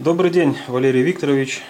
[0.00, 1.60] Добрый день, Валерий Викторович.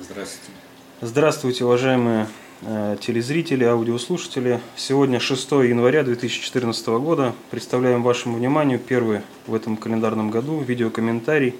[0.00, 0.52] Здравствуйте.
[1.00, 2.28] Здравствуйте, уважаемые
[2.62, 4.60] э, телезрители, аудиослушатели.
[4.76, 7.34] Сегодня 6 января 2014 года.
[7.50, 11.56] Представляем вашему вниманию первый в этом календарном году видеокомментарий,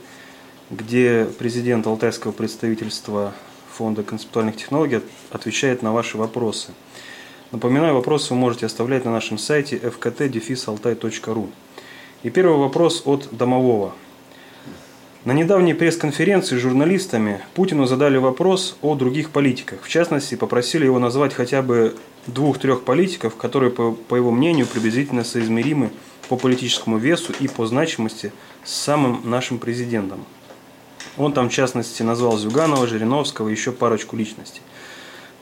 [0.70, 3.34] где президент Алтайского представительства
[3.72, 5.00] Фонда концептуальных технологий
[5.32, 6.68] отвечает на ваши вопросы.
[7.50, 11.50] Напоминаю, вопросы вы можете оставлять на нашем сайте fkt-altai.ru.
[12.22, 13.92] И первый вопрос от домового.
[15.26, 19.82] На недавней пресс-конференции с журналистами Путину задали вопрос о других политиках.
[19.82, 21.96] В частности, попросили его назвать хотя бы
[22.28, 25.90] двух-трех политиков, которые, по, по его мнению, приблизительно соизмеримы
[26.28, 30.24] по политическому весу и по значимости с самым нашим президентом.
[31.16, 34.60] Он там, в частности, назвал Зюганова, Жириновского и еще парочку личностей.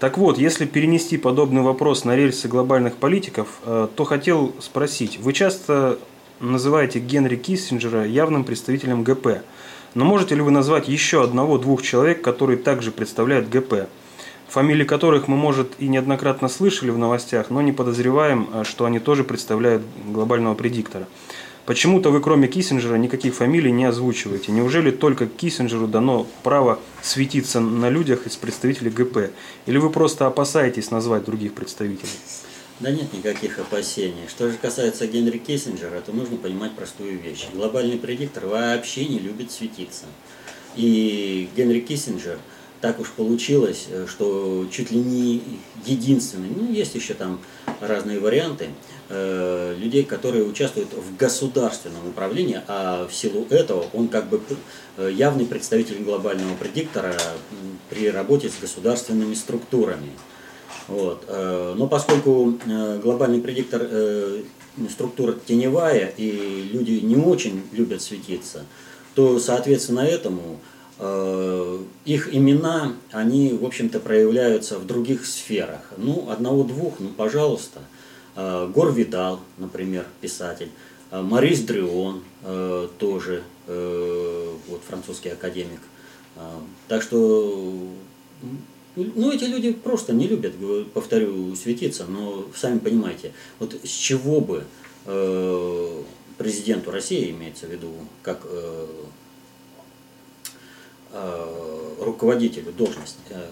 [0.01, 5.35] Так вот, если перенести подобный вопрос на рельсы глобальных политиков, э, то хотел спросить, вы
[5.35, 5.98] часто
[6.41, 9.43] называете Генри Киссинджера явным представителем ГП,
[9.94, 13.88] но можете ли вы назвать еще одного-двух человек, которые также представляют ГП?
[14.48, 18.98] Фамилии которых мы, может, и неоднократно слышали в новостях, но не подозреваем, э, что они
[18.98, 21.06] тоже представляют глобального предиктора.
[21.66, 24.52] Почему-то вы, кроме Киссинджера, никаких фамилий не озвучиваете.
[24.52, 29.30] Неужели только Киссинджеру дано право светиться на людях из представителей ГП?
[29.64, 32.10] Или вы просто опасаетесь назвать других представителей?
[32.80, 34.28] Да нет никаких опасений.
[34.28, 37.46] Что же касается Генри Киссинджера, то нужно понимать простую вещь.
[37.52, 40.06] Глобальный предиктор вообще не любит светиться.
[40.74, 42.38] И Генри Киссинджер–
[42.84, 45.42] так уж получилось, э, что чуть ли не
[45.86, 47.40] единственный, ну есть еще там
[47.80, 48.68] разные варианты,
[49.08, 54.38] э, людей, которые участвуют в государственном управлении, а в силу этого он как бы
[54.98, 57.14] э, явный представитель глобального предиктора
[57.88, 60.10] при работе с государственными структурами.
[60.88, 61.27] Вот.
[61.29, 62.59] Но поскольку
[63.02, 63.88] глобальный предиктор
[64.91, 68.65] структура теневая и люди не очень любят светиться,
[69.15, 70.59] то соответственно этому
[70.99, 75.81] Э, их имена, они, в общем-то, проявляются в других сферах.
[75.97, 77.81] Ну, одного-двух, ну, пожалуйста.
[78.37, 80.70] Э, Гор Видал, например, писатель.
[81.10, 82.22] Э, Марис Дрион,
[82.98, 85.81] тоже вот, французский академик.
[86.88, 87.72] Так что,
[88.97, 90.55] ну, эти люди просто не любят,
[90.93, 94.65] повторю, светиться, но сами понимаете, вот с чего бы
[96.38, 98.47] президенту России, имеется в виду, как
[101.16, 103.47] Э, руководителю должность э,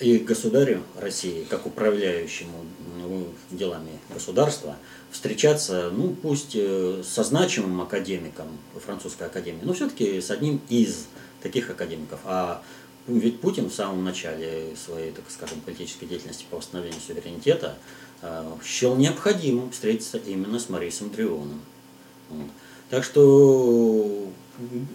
[0.00, 2.66] и государю России, как управляющему
[2.98, 4.76] ну, делами государства,
[5.10, 8.48] встречаться, ну, пусть э, со значимым академиком
[8.84, 11.06] французской академии, но все-таки с одним из
[11.42, 12.20] таких академиков.
[12.24, 12.62] А
[13.06, 17.76] ведь Путин в самом начале своей, так скажем, политической деятельности по восстановлению суверенитета
[18.64, 21.60] счел необходимым встретиться именно с Марисом Дрионом.
[22.30, 22.48] Вот.
[22.88, 24.30] Так что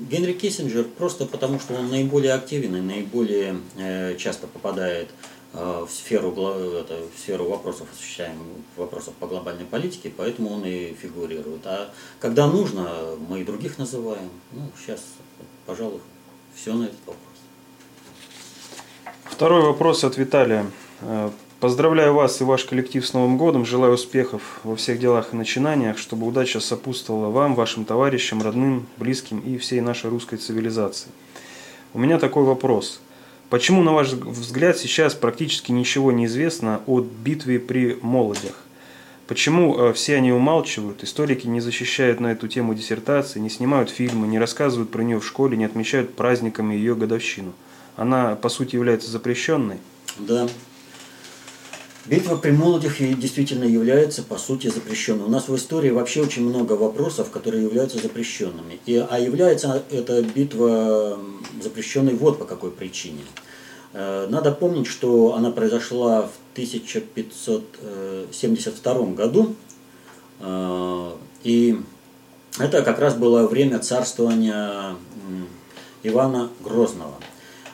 [0.09, 5.09] Генри Киссинджер просто потому, что он наиболее активен и наиболее э, часто попадает
[5.53, 8.45] э, в сферу, это, в сферу вопросов, освещаемых
[8.77, 11.65] вопросов по глобальной политике, поэтому он и фигурирует.
[11.65, 14.29] А когда нужно, мы и других называем.
[14.53, 15.01] Ну, сейчас,
[15.65, 15.99] пожалуй,
[16.55, 17.28] все на этот вопрос.
[19.39, 20.65] Второй вопрос от Виталия.
[20.99, 21.29] Э,
[21.61, 23.65] Поздравляю вас и ваш коллектив с Новым годом.
[23.65, 29.39] Желаю успехов во всех делах и начинаниях, чтобы удача сопутствовала вам, вашим товарищам, родным, близким
[29.39, 31.07] и всей нашей русской цивилизации.
[31.93, 32.99] У меня такой вопрос.
[33.49, 38.55] Почему, на ваш взгляд, сейчас практически ничего не известно о битве при Молодях?
[39.25, 44.27] Почему э, все они умалчивают, историки не защищают на эту тему диссертации, не снимают фильмы,
[44.27, 47.53] не рассказывают про нее в школе, не отмечают праздниками ее годовщину?
[47.99, 49.79] Она, по сути, является запрещенной?
[50.17, 50.47] Да,
[52.05, 55.25] Битва при Молодях действительно является, по сути, запрещенной.
[55.25, 58.79] У нас в истории вообще очень много вопросов, которые являются запрещенными.
[58.85, 61.19] И, а является эта битва
[61.61, 63.19] запрещенной вот по какой причине.
[63.91, 69.57] Э, надо помнить, что она произошла в 1572 году,
[70.39, 71.11] э,
[71.43, 71.81] и
[72.59, 74.95] это как раз было время царствования
[76.01, 77.15] Ивана Грозного–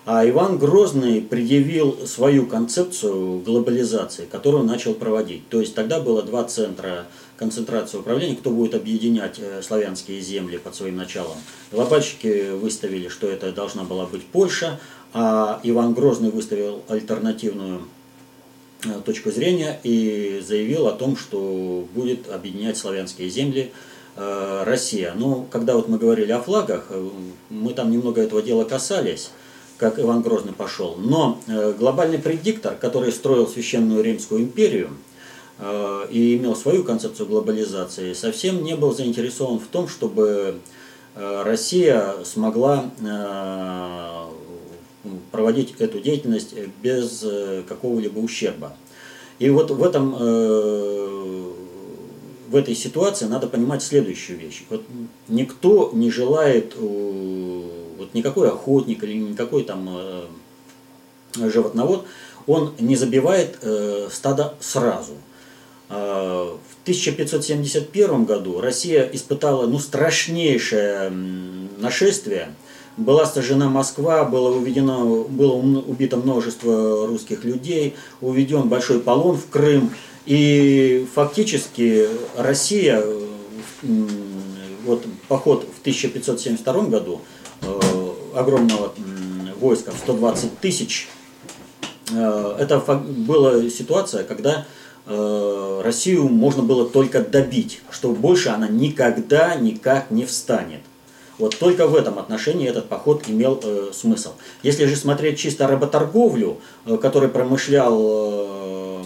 [0.06, 5.50] а Иван Грозный предъявил свою концепцию глобализации, которую начал проводить.
[5.50, 7.08] То есть тогда было два центра
[7.38, 11.38] концентрации управления, кто будет объединять э, славянские земли под своим началом.
[11.72, 14.80] Глобальщики выставили, что это должна была быть Польша,
[15.12, 17.82] а Иван Грозный выставил альтернативную
[18.86, 23.72] э, точку зрения и заявил о том, что будет объединять славянские земли
[24.16, 25.14] э, Россия.
[25.16, 26.92] Но когда вот мы говорили о флагах,
[27.50, 29.32] мы там немного этого дела касались
[29.78, 30.96] как Иван Грозный пошел.
[30.98, 34.90] Но э, глобальный предиктор, который строил Священную Римскую империю
[35.60, 40.60] э, и имел свою концепцию глобализации, совсем не был заинтересован в том, чтобы
[41.16, 42.92] э, Россия смогла
[45.32, 47.24] проводить эту деятельность без
[47.68, 48.76] какого-либо ущерба.
[49.38, 50.16] И вот в этом
[52.50, 54.64] в этой ситуации надо понимать следующую вещь.
[54.70, 54.84] Вот
[55.28, 56.76] никто не желает,
[57.98, 59.90] вот никакой охотник или никакой там
[61.36, 62.06] животновод,
[62.48, 63.60] он не забивает
[64.12, 65.14] стадо сразу.
[65.90, 71.12] В 1571 году Россия испытала ну, страшнейшее
[71.78, 72.56] нашествие.
[72.98, 79.92] Была сожжена Москва, было, уведено, было убито множество русских людей, уведен большой полон в Крым.
[80.26, 82.08] И фактически
[82.38, 83.04] Россия,
[84.86, 87.35] вот поход в 1572 году э,
[88.36, 88.94] огромного
[89.60, 91.08] войска в 120 тысяч,
[92.12, 94.66] э, это была ситуация, когда
[95.08, 100.82] Э, Россию можно было только добить, что больше она никогда никак не встанет.
[101.38, 104.32] Вот только в этом отношении этот поход имел э, смысл.
[104.64, 109.04] Если же смотреть чисто работорговлю, э, которой промышлял э,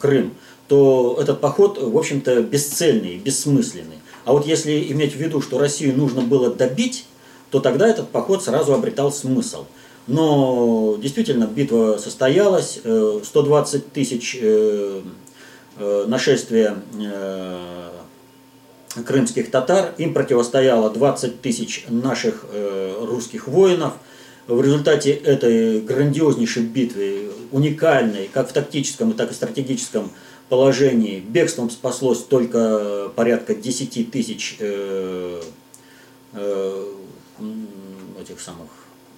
[0.00, 0.34] Крым,
[0.68, 3.98] то этот поход, в общем-то, бесцельный, бессмысленный.
[4.24, 7.04] А вот если иметь в виду, что Россию нужно было добить,
[7.52, 9.66] то тогда этот поход сразу обретал смысл.
[10.08, 15.02] Но действительно битва состоялась, 120 э, тысяч э,
[15.78, 16.76] Э, нашествия
[19.06, 19.94] крымских татар.
[19.96, 22.44] Им противостояло 20 тысяч наших
[23.00, 23.94] русских воинов.
[24.46, 30.10] В результате этой грандиознейшей битвы, уникальной как в тактическом, так и стратегическом
[30.50, 34.58] положении, бегством спаслось только порядка 10 тысяч
[38.32, 38.68] этих самых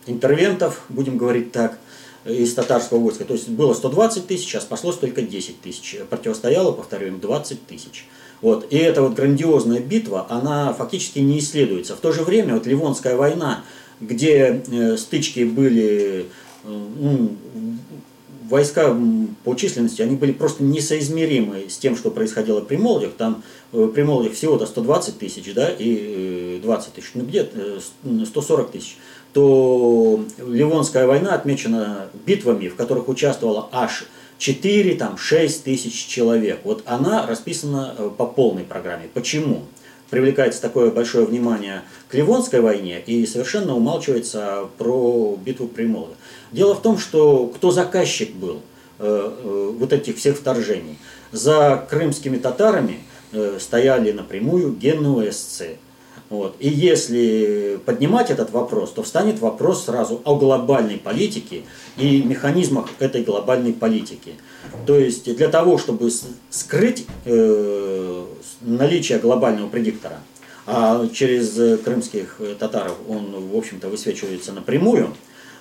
[0.06, 1.78] интервентов, будем говорить так
[2.24, 3.24] из татарского войска.
[3.24, 5.96] То есть было 120 тысяч, а спаслось только 10 тысяч.
[6.10, 8.06] Противостояло, повторю, им 20 тысяч.
[8.40, 8.66] Вот.
[8.70, 11.96] И эта вот грандиозная битва, она фактически не исследуется.
[11.96, 13.64] В то же время вот Ливонская война,
[14.00, 16.26] где э, стычки были,
[16.64, 17.36] э, ну,
[18.48, 18.96] войска
[19.44, 23.12] по численности, они были просто несоизмеримы с тем, что происходило при Молодях.
[23.16, 23.42] Там
[23.72, 27.48] э, при Молодях всего-то 120 тысяч, да, и 20 тысяч, ну где
[28.04, 28.96] 140 тысяч
[29.34, 34.06] то Ливонская война отмечена битвами, в которых участвовало аж
[34.38, 36.60] 4, там, 6 тысяч человек.
[36.64, 39.08] Вот она расписана э, по полной программе.
[39.12, 39.62] Почему?
[40.08, 46.14] Привлекается такое большое внимание к Ливонской войне и совершенно умалчивается про битву при Молоде.
[46.54, 48.60] Дело в том, что кто заказчик был
[49.00, 50.98] э, э, вот этих всех вторжений?
[51.32, 53.00] За крымскими татарами
[53.32, 55.78] э, стояли напрямую генуэзцы.
[56.30, 56.54] Вот.
[56.60, 61.62] И если поднимать этот вопрос, то встанет вопрос сразу о глобальной политике
[61.96, 64.34] и механизмах этой глобальной политики.
[64.86, 66.08] То есть для того, чтобы
[66.50, 68.24] скрыть э,
[68.60, 70.20] наличие глобального предиктора,
[70.66, 75.14] а через крымских татаров он, в общем-то, высвечивается напрямую,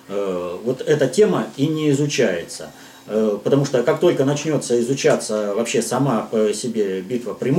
[0.08, 2.70] вот эта тема и не изучается.
[3.06, 7.50] Э, потому что как только начнется изучаться вообще сама по себе битва при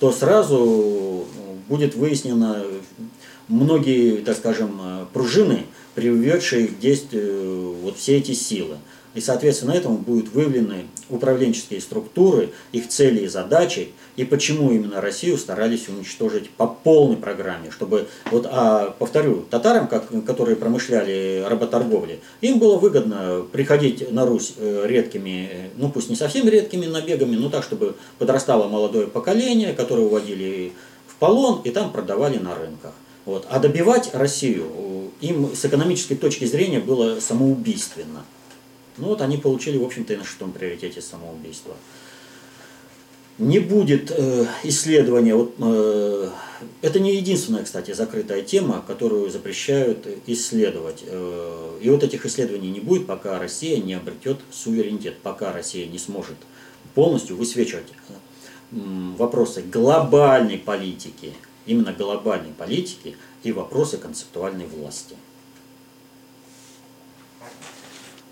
[0.00, 1.26] то сразу
[1.68, 2.62] будет выяснено
[3.48, 4.80] многие, так скажем,
[5.12, 8.76] пружины, приведшие к действию вот все эти силы.
[9.14, 15.38] И, соответственно, этому будут выявлены управленческие структуры, их цели и задачи, и почему именно Россию
[15.38, 22.58] старались уничтожить по полной программе, чтобы, вот, а, повторю, татарам, как, которые промышляли работорговлей, им
[22.58, 27.62] было выгодно приходить на Русь э, редкими, ну пусть не совсем редкими набегами, но так,
[27.62, 30.72] чтобы подрастало молодое поколение, которое уводили
[31.06, 32.92] в полон и там продавали на рынках.
[33.24, 33.46] Вот.
[33.48, 34.66] А добивать Россию
[35.20, 38.24] им с экономической точки зрения было самоубийственно.
[38.96, 41.74] Ну вот они получили, в общем-то, и на шестом приоритете самоубийства.
[43.38, 46.30] Не будет э, исследования, вот, э,
[46.82, 51.02] это не единственная, кстати, закрытая тема, которую запрещают исследовать.
[51.04, 55.98] Э, и вот этих исследований не будет, пока Россия не обретет суверенитет, пока Россия не
[55.98, 56.36] сможет
[56.94, 57.88] полностью высвечивать
[58.70, 61.32] вопросы глобальной политики,
[61.66, 65.16] именно глобальной политики и вопросы концептуальной власти.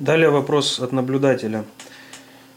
[0.02, 1.64] Далее вопрос от наблюдателя.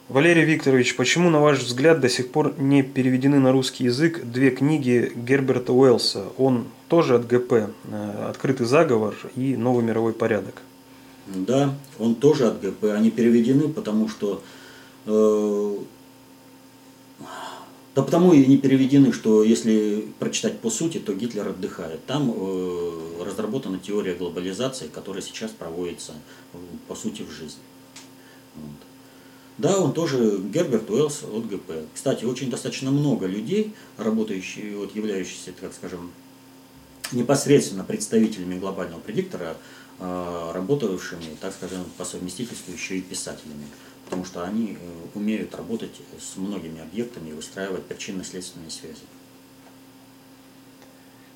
[0.10, 4.50] Валерий Викторович, почему, на ваш взгляд, до сих пор не переведены на русский язык две
[4.50, 6.24] книги Герберта Уэллса?
[6.40, 7.70] Он тоже от ГП, э,
[8.28, 10.64] «Открытый заговор» и «Новый мировой порядок».
[11.28, 12.86] Да, он тоже от ГП.
[12.86, 14.42] Они переведены, потому что
[15.06, 15.76] э,
[17.96, 22.06] да потому и не переведены, что если прочитать по сути, то Гитлер отдыхает.
[22.06, 26.12] Там э, разработана теория глобализации, которая сейчас проводится
[26.90, 27.62] по сути в жизни.
[28.56, 28.76] Вот.
[29.58, 31.72] Да, он тоже Герберт Уэллс от ГП.
[31.94, 36.12] Кстати, очень достаточно много людей, работающих, вот, являющихся, так скажем,
[37.14, 39.56] непосредственно представителями глобального предиктора,
[40.00, 43.68] э, работавшими, так скажем, по совместительству еще и писателями,
[44.06, 49.02] потому что они э, умеют работать с многими объектами и выстраивать причинно-следственные связи.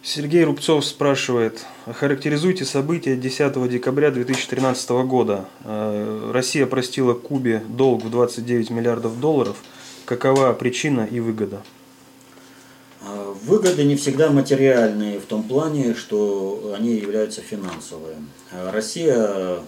[0.01, 5.49] Сергей Рубцов спрашивает, характеризуйте события 10 декабря 2013 года.
[5.65, 9.57] Э, Россия простила Кубе долг в 29 миллиардов долларов.
[10.05, 11.61] Какова причина и выгода?
[13.01, 18.17] А, выгоды не всегда материальные в том плане, что они являются финансовые.
[18.51, 19.59] Россия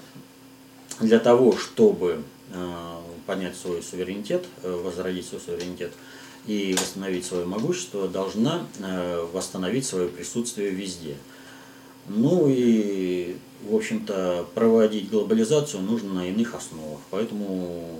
[0.99, 5.91] для того, чтобы а, поднять свой суверенитет, э, возродить свой суверенитет
[6.47, 8.65] и восстановить свое могущество, должна
[9.31, 11.15] восстановить свое присутствие везде.
[12.07, 16.99] Ну и, в общем-то, проводить глобализацию нужно на иных основах.
[17.11, 17.99] Поэтому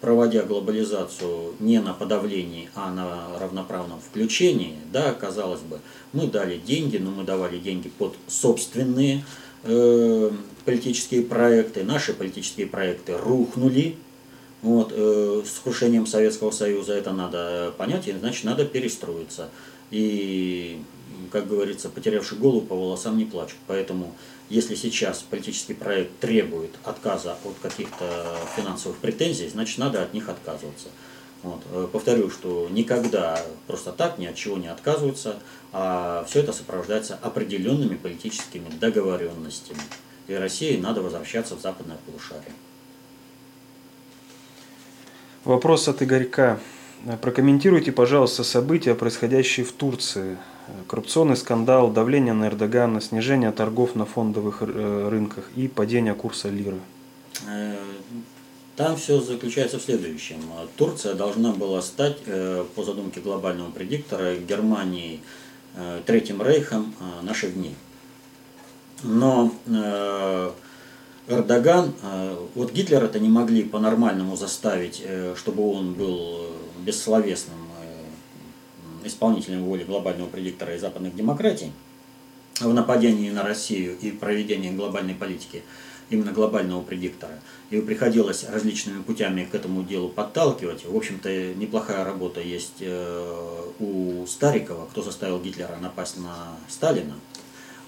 [0.00, 5.80] проводя глобализацию не на подавлении, а на равноправном включении, да, казалось бы,
[6.12, 9.24] мы дали деньги, но мы давали деньги под собственные
[9.64, 10.30] э,
[10.68, 13.96] политические проекты, наши политические проекты рухнули,
[14.60, 19.48] вот, э, с крушением Советского Союза это надо понять, и значит надо перестроиться.
[19.90, 20.82] И,
[21.32, 23.56] как говорится, потерявший голову по волосам не плачут.
[23.66, 24.14] Поэтому
[24.50, 30.88] если сейчас политический проект требует отказа от каких-то финансовых претензий, значит надо от них отказываться.
[31.42, 31.62] Вот.
[31.72, 35.38] Э, повторю, что никогда просто так ни от чего не отказываются,
[35.72, 39.80] а все это сопровождается определенными политическими договоренностями.
[40.28, 42.52] И России надо возвращаться в западное полушарие.
[45.44, 46.60] Вопрос от Игорька.
[47.22, 50.36] Прокомментируйте, пожалуйста, события, происходящие в Турции.
[50.86, 56.78] Коррупционный скандал, давление на Эрдогана, снижение торгов на фондовых э, рынках и падение курса лиры.
[57.48, 57.76] Э,
[58.76, 60.36] там все заключается в следующем.
[60.76, 65.20] Турция должна была стать, э, по задумке глобального предиктора, Германией
[66.06, 67.76] Третьим Рейхом наших дней.
[69.02, 69.52] Но
[71.28, 71.92] Эрдоган,
[72.54, 75.02] вот Гитлера-то не могли по-нормальному заставить,
[75.36, 76.48] чтобы он был
[76.84, 77.68] бессловесным
[79.04, 81.72] исполнителем воли глобального предиктора и западных демократий
[82.60, 85.62] в нападении на Россию и проведении глобальной политики
[86.10, 87.38] именно глобального предиктора.
[87.70, 90.86] И приходилось различными путями к этому делу подталкивать.
[90.86, 97.14] В общем-то, неплохая работа есть э, у Старикова, кто заставил Гитлера напасть на Сталина.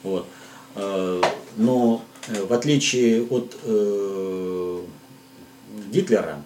[0.02, 0.26] Вот.
[0.75, 1.23] Э,
[1.57, 3.57] но э, в отличие от
[5.93, 6.43] Гитлера,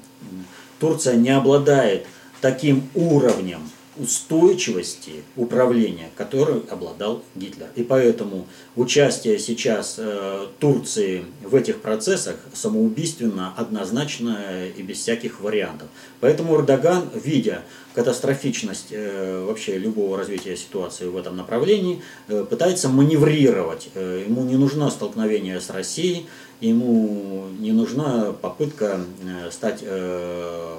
[0.79, 2.07] Турция не обладает
[2.41, 7.69] таким уровнем устойчивости управления, которой обладал Гитлер.
[7.77, 8.47] И поэтому
[8.77, 15.89] участие сейчас э, Турции в этих процессах самоубийственно, однозначно и без всяких вариантов.
[16.21, 17.63] Поэтому Эрдоган, видя
[17.95, 23.89] катастрофичность э, вообще любого развития ситуации в этом направлении, э, пытается маневрировать.
[23.95, 26.27] Э, ему не нужно столкновение с Россией,
[26.61, 30.77] ему не нужна попытка э, стать э,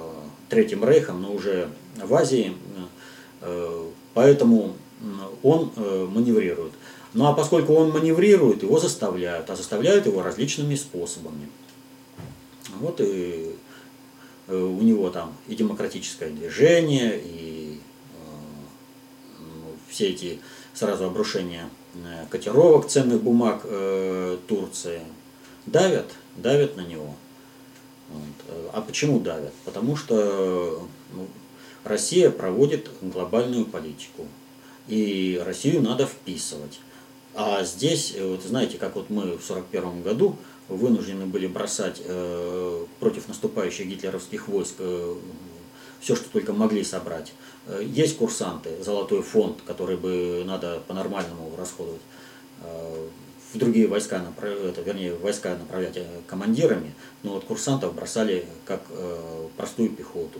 [0.50, 1.70] Третьим Рейхом, но уже
[2.04, 2.54] в Азии,
[4.14, 4.76] поэтому
[5.44, 6.74] он э, маневрирует.
[7.14, 11.50] Ну а поскольку он маневрирует, его заставляют, а заставляют его различными способами.
[12.80, 13.56] Вот и
[14.48, 17.80] э, у него там и демократическое движение, и
[19.40, 20.40] ну, все эти
[20.74, 21.70] сразу обрушения
[22.30, 23.66] котировок ценных бумаг
[24.48, 25.00] Турции
[25.66, 27.16] давят, давят на него.
[28.74, 29.54] А почему давят?
[29.64, 31.28] Потому что ну,
[31.86, 34.26] Россия проводит глобальную политику,
[34.88, 36.80] и Россию надо вписывать.
[37.36, 40.36] А здесь, вот знаете, как вот мы в 1941 году
[40.68, 45.16] вынуждены были бросать э, против наступающих гитлеровских войск э,
[46.00, 47.34] все, что только могли собрать.
[47.68, 52.02] Э, есть курсанты, золотой фонд, который бы надо по-нормальному расходовать.
[52.64, 53.08] Э,
[53.56, 59.48] в другие войска, это, вернее, войска направлять э, командирами, но вот курсантов бросали как э,
[59.56, 60.40] простую пехоту.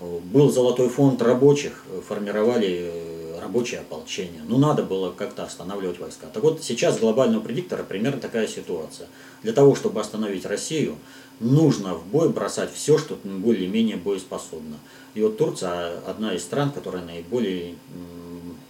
[0.00, 4.42] Был золотой фонд рабочих, формировали э, рабочее ополчение.
[4.48, 6.26] Ну, надо было как-то останавливать войска.
[6.32, 9.06] Так вот, сейчас глобального предиктора примерно такая ситуация.
[9.42, 10.96] Для того, чтобы остановить Россию,
[11.40, 14.76] нужно в бой бросать все, что более-менее боеспособно.
[15.14, 17.76] И вот Турция одна из стран, которая наиболее,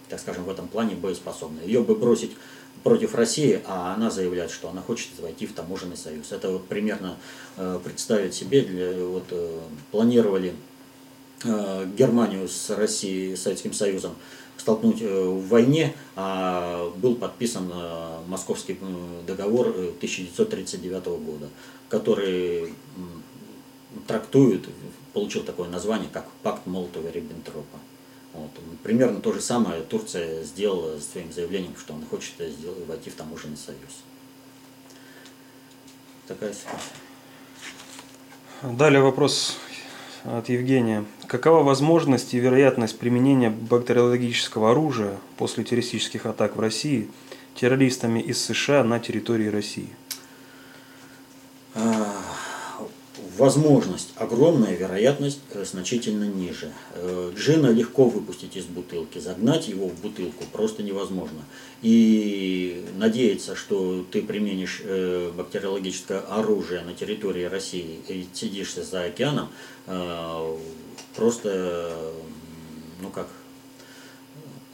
[0.09, 1.61] так скажем, в этом плане боеспособна.
[1.65, 2.31] Ее бы бросить
[2.83, 6.31] против России, а она заявляет, что она хочет войти в таможенный союз.
[6.31, 7.17] Это вот примерно
[7.57, 9.59] э, представить себе, для, вот, э,
[9.91, 10.53] планировали
[11.97, 14.15] Германию с Россией, Советским Союзом
[14.57, 18.77] столкнуть э, в войне, а был подписан э, Московский
[19.27, 21.49] договор 1939 года,
[21.87, 22.73] который
[24.07, 24.67] трактует,
[25.13, 27.77] получил такое название, как Пакт Молотова-Риббентропа.
[28.33, 28.51] Вот.
[28.83, 33.15] Примерно то же самое Турция сделала с своим заявлением, что она хочет сделать, войти в
[33.15, 34.03] таможенный союз.
[36.27, 36.97] Такая ситуация.
[38.77, 39.57] Далее вопрос
[40.25, 41.05] от Евгения.
[41.27, 47.09] Какова возможность и вероятность применения бактериологического оружия после террористических атак в России
[47.55, 49.89] террористами из США на территории России?
[53.37, 56.71] Возможность огромная, вероятность э, значительно ниже.
[56.93, 61.41] Э, джина легко выпустить из бутылки, загнать его в бутылку просто невозможно.
[61.81, 69.49] И надеяться, что ты применишь э, бактериологическое оружие на территории России и сидишься за океаном,
[71.15, 71.93] просто,
[73.01, 73.27] ну как,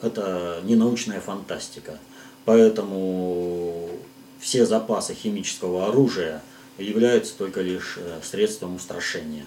[0.02, 1.98] это не научная фантастика.
[2.46, 3.90] Поэтому
[4.40, 6.44] все запасы химического оружия–
[6.84, 9.46] являются только лишь э, средством устрашения.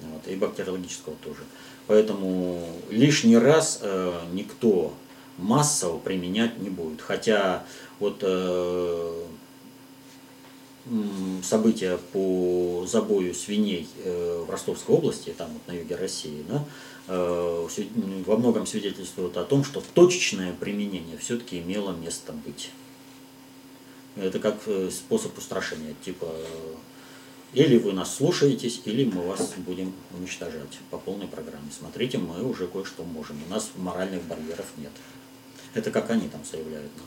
[0.00, 1.40] Вот, и бактериологического тоже.
[1.86, 4.94] Поэтому лишний раз э, никто
[5.36, 7.00] массово применять не будет.
[7.00, 7.64] Хотя
[7.98, 9.24] вот э,
[11.42, 16.64] события по забою свиней э, в Ростовской области, там вот на юге России, да,
[17.08, 17.66] э,
[18.26, 22.70] во многом свидетельствуют о том, что точечное применение все-таки имело место быть.
[24.16, 26.26] Это как э, способ устрашения, типа
[27.52, 31.68] или вы нас слушаетесь, или мы вас будем уничтожать по полной программе.
[31.76, 33.42] Смотрите, мы уже кое-что можем.
[33.48, 34.92] У нас моральных барьеров нет.
[35.74, 37.06] Это как они там заявляют нам.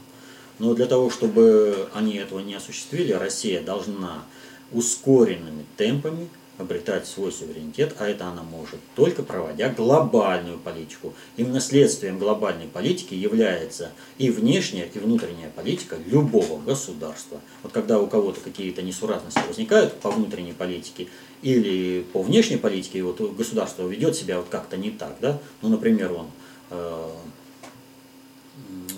[0.60, 4.26] Но для того, чтобы они этого не осуществили, Россия должна
[4.72, 11.14] ускоренными темпами обретать свой суверенитет, а это она может только проводя глобальную политику.
[11.36, 17.40] Именно следствием глобальной политики является и внешняя, и внутренняя политика любого государства.
[17.64, 21.08] Вот когда у кого-то какие-то несуразности возникают по внутренней политике
[21.42, 25.70] или по внешней политике, и вот государство ведет себя вот как-то не так, да, ну,
[25.70, 26.28] например, он,
[26.70, 27.10] э,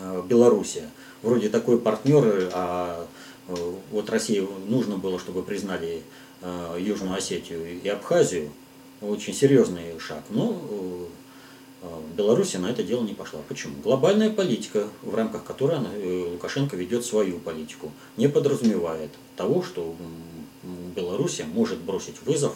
[0.02, 0.90] э, Белоруссия,
[1.22, 3.08] вроде такой партнер, а
[3.48, 3.56] э,
[3.92, 6.04] вот России нужно было, чтобы признали
[6.78, 8.52] Южную Осетию и Абхазию,
[9.02, 10.24] очень серьезный шаг.
[10.30, 11.06] Но э,
[11.84, 13.42] э, Беларусь на это дело не пошла.
[13.48, 13.76] Почему?
[13.82, 15.80] Глобальная политика, в рамках которой
[16.32, 19.96] Лукашенко ведет свою политику, не подразумевает того, что
[20.96, 22.56] Беларусь может бросить вызов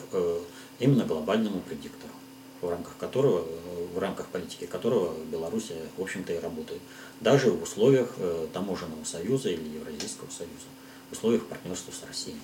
[0.80, 2.14] именно глобальному предиктору,
[2.62, 3.46] в рамках которого,
[3.94, 6.82] в рамках политики которого Беларусь, в общем-то, и работает.
[7.20, 8.16] Даже в условиях
[8.54, 10.70] таможенного союза или Евразийского союза,
[11.10, 12.38] в условиях партнерства с Россией.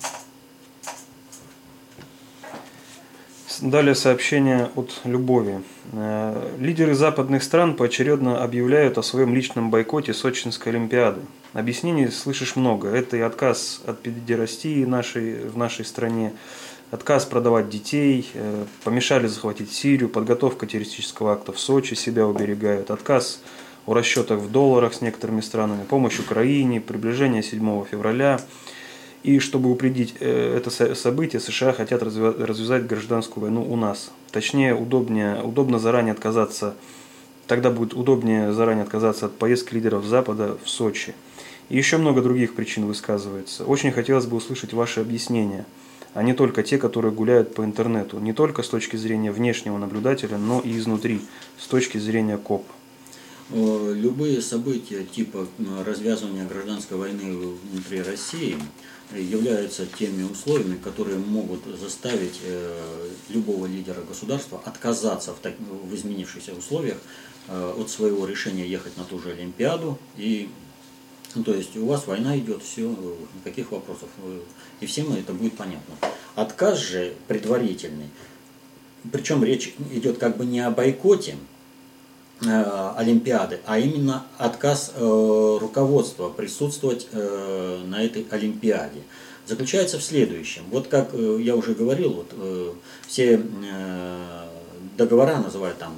[3.60, 5.62] Далее сообщение от Любови.
[5.92, 11.20] Э, лидеры западных стран поочередно объявляют о своем личном бойкоте Сочинской Олимпиады.
[11.52, 12.88] Объяснений слышишь много.
[12.88, 16.32] Это и отказ от педерастии нашей, в нашей стране,
[16.90, 23.40] отказ продавать детей, э, помешали захватить Сирию, подготовка террористического акта в Сочи, себя уберегают, отказ
[23.86, 28.40] о расчетах в долларах с некоторыми странами, помощь Украине, приближение 7 февраля–
[29.26, 34.12] и чтобы упредить э, это событие, США хотят развязать гражданскую войну у нас.
[34.30, 36.76] Точнее, удобнее, удобно заранее отказаться,
[37.48, 41.12] тогда будет удобнее заранее отказаться от поездки лидеров Запада в Сочи.
[41.70, 43.64] И еще много других причин высказывается.
[43.64, 45.66] Очень хотелось бы услышать ваши объяснения,
[46.14, 48.20] а не только те, которые гуляют по интернету.
[48.20, 51.20] Не только с точки зрения внешнего наблюдателя, но и изнутри,
[51.58, 52.64] с точки зрения КОП.
[53.50, 55.48] Любые события типа
[55.84, 57.36] развязывания гражданской войны
[57.72, 58.56] внутри России–
[59.12, 66.52] являются теми условиями, которые могут заставить э, любого лидера государства отказаться в, так, в изменившихся
[66.54, 66.98] условиях
[67.48, 69.98] э, от своего решения ехать на ту же Олимпиаду.
[70.16, 70.48] И,
[71.34, 72.94] ну, то есть у вас война идет, все,
[73.36, 74.08] никаких вопросов.
[74.80, 75.94] И всем это будет понятно.
[76.34, 78.10] Отказ же предварительный,
[79.12, 81.55] причем речь идет как бы не о бойкоте, Э,
[82.42, 89.00] Олимпиады, а именно отказ э, руководства присутствовать э, на этой Олимпиаде
[89.46, 90.64] заключается в следующем.
[90.70, 93.40] Вот как я уже говорил, вот, все
[94.98, 95.94] договора называют там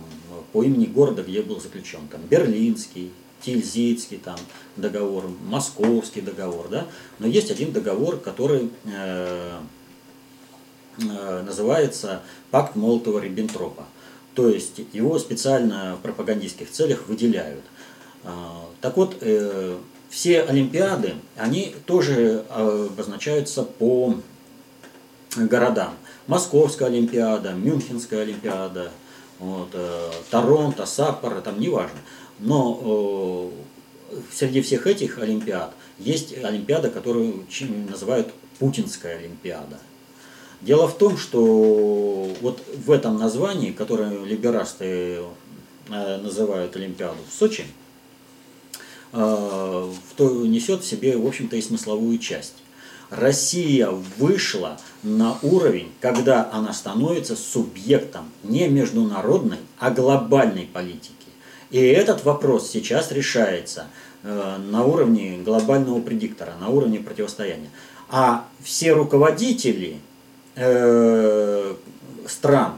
[0.53, 2.07] по имени города, где был заключен.
[2.11, 4.37] Там Берлинский, Тильзитский там,
[4.77, 6.69] договор, Московский договор.
[6.69, 6.87] Да?
[7.19, 8.71] Но есть один договор, который
[10.99, 12.21] называется
[12.51, 13.85] Пакт Молотова-Риббентропа.
[14.39, 17.65] То есть его специально в пропагандистских целях выделяют.
[18.23, 19.77] А, так вот, э,
[20.11, 24.15] все Олимпиады, они тоже а, обозначаются по
[25.35, 25.95] городам.
[26.29, 28.93] Московская Олимпиада, Мюнхенская Олимпиада,
[29.41, 31.99] вот, э, Торонто, Саппоро, там неважно.
[32.39, 33.51] Но
[34.33, 37.45] среди всех этих Олимпиад есть Олимпиада, которую
[37.91, 39.81] называют Путинская Олимпиада.
[40.61, 45.23] Дело в том, что вот в этом названии, которое либерасты
[45.89, 47.65] называют Олимпиаду в Сочи,
[49.13, 52.55] то несет в себе, в общем-то, и смысловую часть.
[53.11, 61.15] Россия вышла на уровень, когда она становится субъектом не международной, а глобальной политики.
[61.71, 63.87] И этот вопрос сейчас решается
[64.23, 67.71] э, на уровне глобального предиктора, на уровне противостояния.
[68.11, 70.01] А все руководители
[70.59, 71.75] э,
[72.27, 72.73] стран,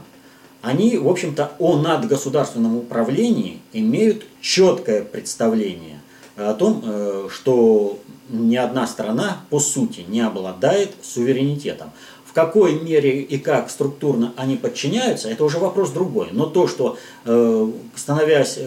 [0.61, 5.99] они, в общем-то, о надгосударственном управлении имеют четкое представление
[6.35, 11.91] о том, э, что ни одна страна по сути не обладает суверенитетом.
[12.25, 16.29] В какой мере и как структурно они подчиняются, это уже вопрос другой.
[16.31, 18.59] Но то, что э, становясь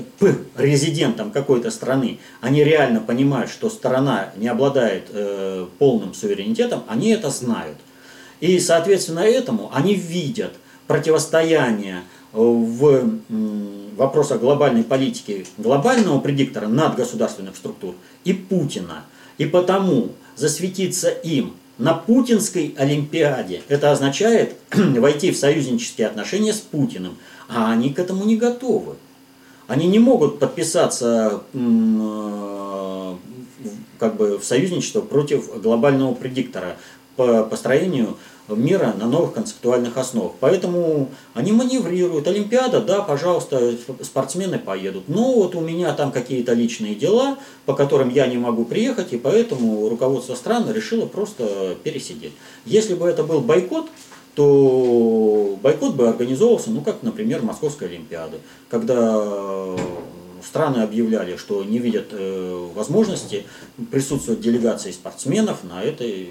[0.55, 5.09] резидентом какой-то страны, они реально понимают, что страна не обладает
[5.79, 7.79] полным суверенитетом, они это знают.
[8.45, 10.53] И, соответственно, этому они видят
[10.87, 12.03] противостояние
[12.33, 13.21] в
[13.97, 19.05] вопросах глобальной политики глобального предиктора надгосударственных структур и Путина–
[19.39, 27.17] и потому засветиться им на путинской Олимпиаде, это означает войти в союзнические отношения с Путиным,
[27.49, 28.95] а они к этому не готовы.
[29.67, 33.15] Они не могут подписаться э,
[33.99, 36.77] как бы в союзничество против глобального предиктора
[37.17, 40.33] по построению мира на новых концептуальных основах.
[40.41, 42.29] Поэтому они маневрируют.
[42.29, 45.09] Олимпиада, да, пожалуйста, спортсмены поедут.
[45.09, 49.19] Но вот у меня там какие-то личные дела, по которым я не могу приехать, и
[49.19, 52.33] поэтому руководство страны решило просто пересидеть.
[52.65, 53.87] Если бы это был бойкот,
[54.35, 59.77] то бойкот бы организовывался, ну как, например, Московской Олимпиады, когда
[60.45, 63.45] страны объявляли, что не видят э, возможности
[63.91, 66.31] присутствовать делегации спортсменов на этой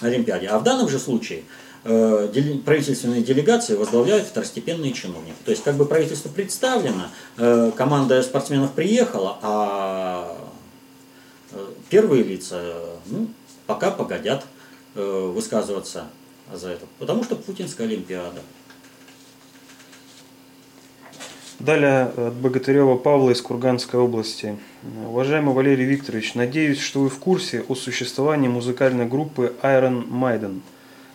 [0.00, 0.48] Олимпиаде.
[0.48, 1.44] А в данном же случае
[1.84, 2.28] э,
[2.64, 5.36] правительственные делегации возглавляют второстепенные чиновники.
[5.44, 10.38] То есть как бы правительство представлено, э, команда спортсменов приехала, а
[11.52, 12.62] э, первые лица
[13.06, 13.28] ну,
[13.66, 14.44] пока погодят
[14.94, 16.06] высказываться
[16.50, 16.86] за это.
[16.98, 18.40] Потому что Путинская Олимпиада.
[21.58, 24.58] Далее от Богатырева Павла из Курганской области.
[25.06, 30.60] Уважаемый Валерий Викторович, надеюсь, что вы в курсе о существовании музыкальной группы Iron Maiden.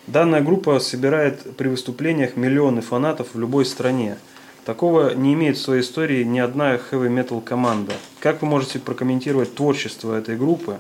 [0.08, 4.18] Данная группа собирает при выступлениях миллионы фанатов в любой стране.
[4.66, 7.94] Такого не имеет в своей истории ни одна хэви-метал команда.
[8.20, 10.80] Как вы можете прокомментировать творчество этой группы?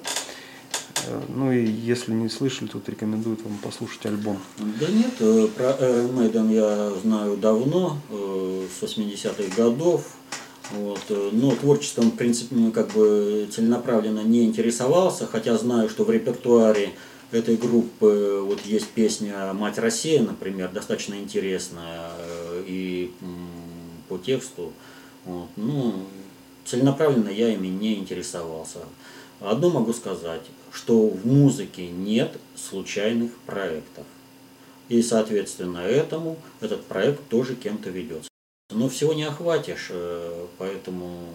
[1.07, 4.37] Э, ну и если не слышали, тут рекомендуют вам послушать альбом.
[4.57, 10.15] Да нет, э, про Iron Maiden я знаю давно, э, с 80-х годов.
[10.71, 11.01] Вот.
[11.33, 16.93] Но творчеством, в принципе, как бы целенаправленно не интересовался, хотя знаю, что в репертуаре
[17.31, 22.11] этой группы вот есть песня «Мать Россия», например, достаточно интересная
[22.65, 23.11] и
[24.07, 24.71] по тексту.
[25.25, 25.49] Вот.
[25.57, 26.05] Ну,
[26.63, 28.79] целенаправленно я ими не интересовался.
[29.41, 34.05] Одно могу сказать, что в музыке нет случайных проектов.
[34.89, 38.29] И, соответственно, этому этот проект тоже кем-то ведется.
[38.71, 41.27] Но всего не охватишь, э, поэтому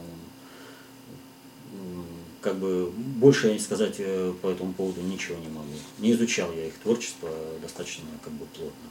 [2.47, 5.73] как бы больше я сказать э, по этому поводу ничего не могу.
[5.99, 7.29] Не изучал я их творчество
[7.61, 8.89] достаточно как бы плотно.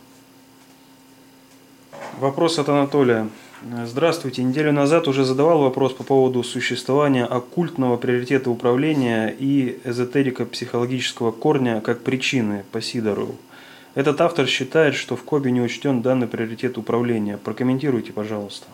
[2.20, 3.28] Вопрос от Анатолия.
[3.86, 4.44] Здравствуйте.
[4.44, 11.82] Неделю назад уже задавал вопрос по поводу существования оккультного приоритета управления и эзотерика психологического корня
[11.82, 13.36] как причины по Сидору.
[13.96, 17.38] Этот автор считает, что в КОБе не учтен данный приоритет управления.
[17.38, 18.68] Прокомментируйте, пожалуйста.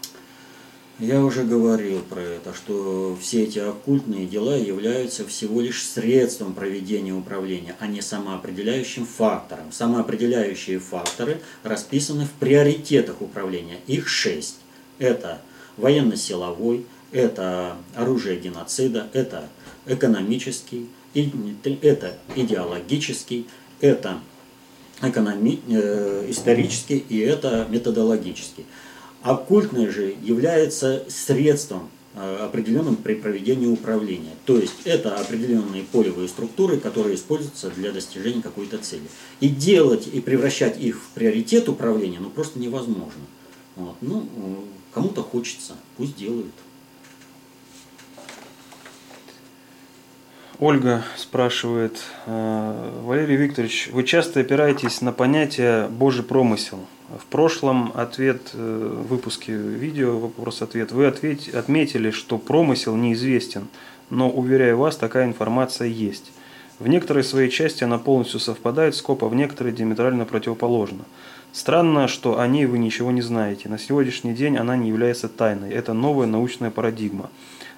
[1.02, 7.12] Я уже говорил про это, что все эти оккультные дела являются всего лишь средством проведения
[7.12, 9.72] управления, а не самоопределяющим фактором.
[9.72, 13.80] Самоопределяющие факторы расписаны в приоритетах управления.
[13.88, 14.58] Их шесть.
[15.00, 15.42] Это
[15.76, 19.50] военно-силовой, это оружие геноцида, это
[19.88, 23.48] экономический, это идеологический,
[23.80, 24.20] это
[25.02, 28.66] экономи, э, исторический и это методологический.
[29.24, 34.34] Оккультное же является средством э, определенным при проведении управления.
[34.46, 39.04] То есть это определенные полевые структуры, которые используются для достижения какой-то цели.
[39.40, 43.22] И делать и превращать их в приоритет управления ну, просто невозможно.
[43.76, 43.96] Вот.
[44.02, 44.28] Ну,
[44.92, 46.52] кому-то хочется, пусть делают.
[50.62, 56.78] Ольга спрашивает, «Э, Валерий Викторович, вы часто опираетесь на понятие «Божий промысел».
[57.18, 63.70] В прошлом ответ, э, в выпуске видео вопрос-ответ, вы ответь, отметили, что промысел неизвестен,
[64.12, 66.32] но, уверяю вас, такая информация есть.
[66.78, 71.06] В некоторой своей части она полностью совпадает с КОП, а в некоторой диаметрально противоположна.
[71.54, 73.68] Странно, что о ней вы ничего не знаете.
[73.68, 75.72] На сегодняшний день она не является тайной.
[75.72, 77.32] Это новая научная парадигма.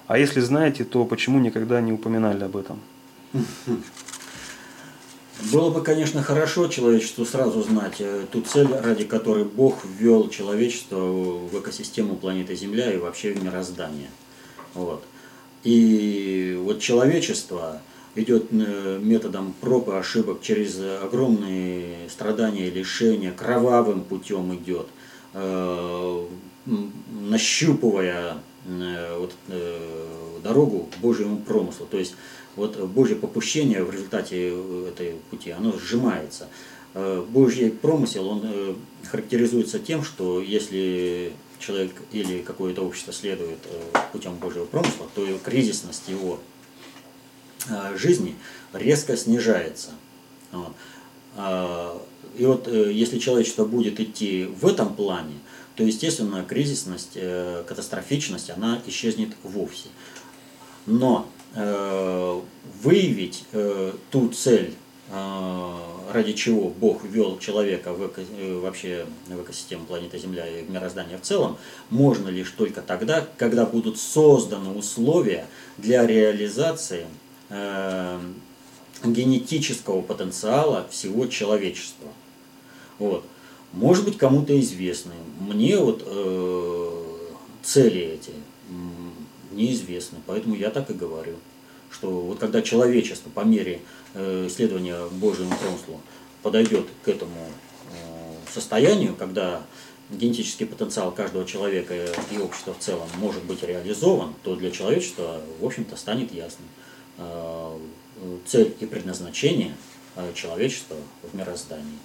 [0.06, 2.80] А если знаете, то почему никогда не упоминали об этом?
[5.52, 10.96] Было бы, конечно, хорошо человечеству сразу знать э, ту цель, ради которой Бог ввел человечество
[10.96, 14.10] в экосистему планеты Земля и вообще в мироздание.
[14.74, 15.02] Вот.
[15.64, 17.82] И вот человечество
[18.14, 24.86] идет э, методом проб и ошибок через огромные страдания и лишения, кровавым путем идет,
[25.32, 26.26] э,
[26.64, 29.32] нащупывая вот,
[30.42, 31.86] дорогу к Божьему промыслу.
[31.86, 32.14] То есть
[32.56, 36.48] вот Божье попущение в результате э, этой пути, оно сжимается.
[36.94, 38.74] Э, Божий промысел, он э,
[39.10, 43.58] характеризуется тем, что если человек или какое-то общество следует
[44.12, 46.38] путем Божьего промысла, то кризисность его
[47.94, 48.36] жизни
[48.74, 49.92] резко снижается.
[51.36, 51.98] А,
[52.36, 55.38] и вот если человечество будет идти в этом плане,
[55.74, 57.18] то, естественно, кризисность,
[57.66, 59.88] катастрофичность, она исчезнет вовсе.
[60.86, 62.40] Но Э,
[62.82, 64.74] выявить э, ту цель,
[65.08, 65.76] э,
[66.12, 68.22] ради чего Бог ввел человека в эко,
[68.60, 71.56] вообще в экосистему планеты Земля и в мироздание в целом,
[71.90, 75.46] можно лишь только тогда, когда будут созданы условия
[75.78, 77.06] для реализации
[79.04, 82.08] генетического потенциала всего человечества.
[82.98, 83.24] Вот.
[83.74, 85.12] Может быть, кому-то известны.
[85.40, 87.04] Мне вот э,
[87.62, 88.30] цели эти
[89.54, 90.18] неизвестно.
[90.26, 91.36] Поэтому я так и говорю,
[91.90, 93.80] что вот когда человечество по мере
[94.14, 96.00] э, исследования Божьему промыслу
[96.42, 97.46] подойдет к этому
[97.92, 99.62] э, состоянию, когда
[100.10, 101.94] генетический потенциал каждого человека
[102.30, 106.68] и общества в целом может быть реализован, то для человечества, в общем-то, станет ясным
[107.18, 107.78] э,
[108.46, 109.74] цель и предназначение
[110.34, 111.98] человечества в мироздании.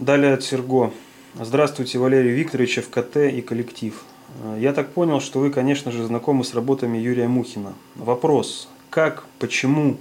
[0.00, 0.94] Далее от Серго.
[1.38, 4.02] Здравствуйте, Валерий Викторович, ФКТ и коллектив.
[4.58, 7.74] Я так понял, что вы, конечно же, знакомы с работами Юрия Мухина.
[7.96, 9.98] Вопрос, как, почему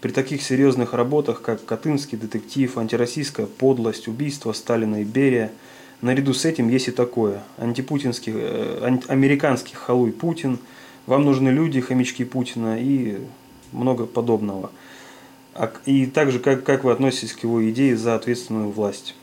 [0.00, 5.52] при таких серьезных работах, как «Катынский детектив», «Антироссийская подлость», «Убийство Сталина и Берия»,
[6.00, 10.60] наряду с этим есть и такое– антипутинский, э, американский халуй Путин,
[11.04, 13.18] вам нужны люди, хомячки Путина и
[13.70, 14.70] много подобного.
[15.54, 19.14] А и также, как, как вы относитесь к его идее за ответственную власть?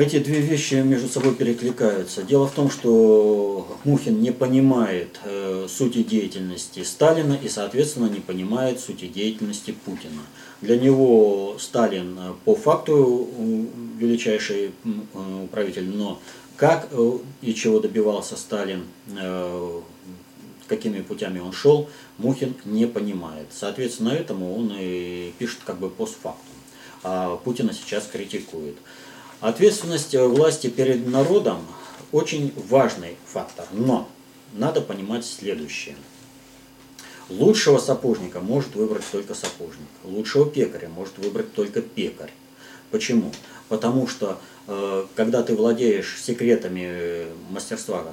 [0.00, 2.22] Эти две вещи между собой перекликаются.
[2.22, 8.80] Дело в том, что Мухин не понимает э, сути деятельности Сталина и, соответственно, не понимает
[8.80, 10.22] сути деятельности Путина.
[10.62, 13.28] Для него Сталин э, по факту
[13.98, 16.18] величайший э, правитель, но
[16.56, 19.80] как э, и чего добивался Сталин, э,
[20.66, 23.48] какими путями он шел, Мухин не понимает.
[23.52, 26.54] Соответственно, этому он и пишет как бы постфактум.
[27.02, 28.76] А Путина сейчас критикует.
[29.40, 31.66] Ответственность э, власти перед народом
[32.12, 34.06] очень важный фактор, но
[34.52, 35.96] надо понимать следующее.
[37.30, 42.32] Лучшего сапожника может выбрать только сапожник, лучшего пекаря может выбрать только пекарь.
[42.90, 43.32] Почему?
[43.70, 48.04] Потому что э, когда ты владеешь секретами э, мастерства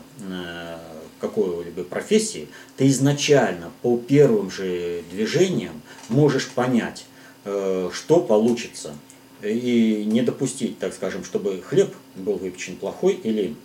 [1.19, 7.05] какой-либо профессии, ты изначально по первым же движениям можешь понять,
[7.43, 8.93] что получится–
[9.41, 13.55] и не допустить, так скажем, чтобы хлеб был выпечен плохой или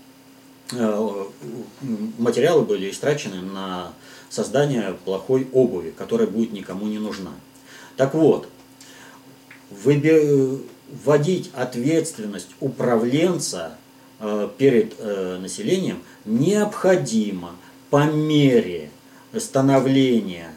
[0.72, 1.24] э,
[2.18, 3.92] материалы были истрачены на
[4.28, 7.32] создание плохой обуви, которая будет никому не нужна.
[7.96, 8.48] Так вот,
[9.70, 13.76] вводить ответственность управленца
[14.20, 17.56] э, перед э, населением необходимо
[17.90, 18.90] по мере
[19.38, 20.52] становления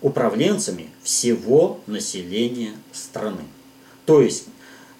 [0.00, 3.42] управленцами всего населения страны.
[4.06, 4.46] То есть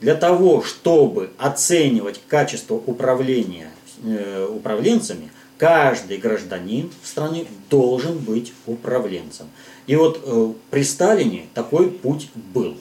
[0.00, 3.70] для того, чтобы оценивать качество управления
[4.02, 9.46] э, управленцами, каждый гражданин страны должен быть управленцем.
[9.86, 12.76] И вот э, при Сталине такой путь был.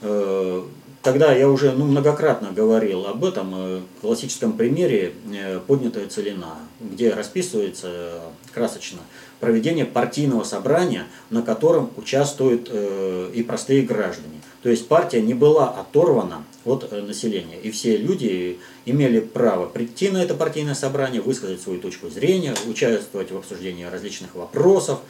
[0.00, 0.62] Э,
[1.02, 7.10] тогда я уже ну, многократно говорил об этом э, классическом примере э, «Поднятая целина», где
[7.10, 8.22] расписывается
[8.54, 9.00] красочно
[9.44, 14.40] проведение партийного собрания, на котором участвуют э, и простые граждане.
[14.62, 20.08] То есть партия не была оторвана от э, населения, и все люди имели право прийти
[20.08, 25.00] на это партийное собрание, высказать свою точку зрения, участвовать в обсуждении различных вопросов.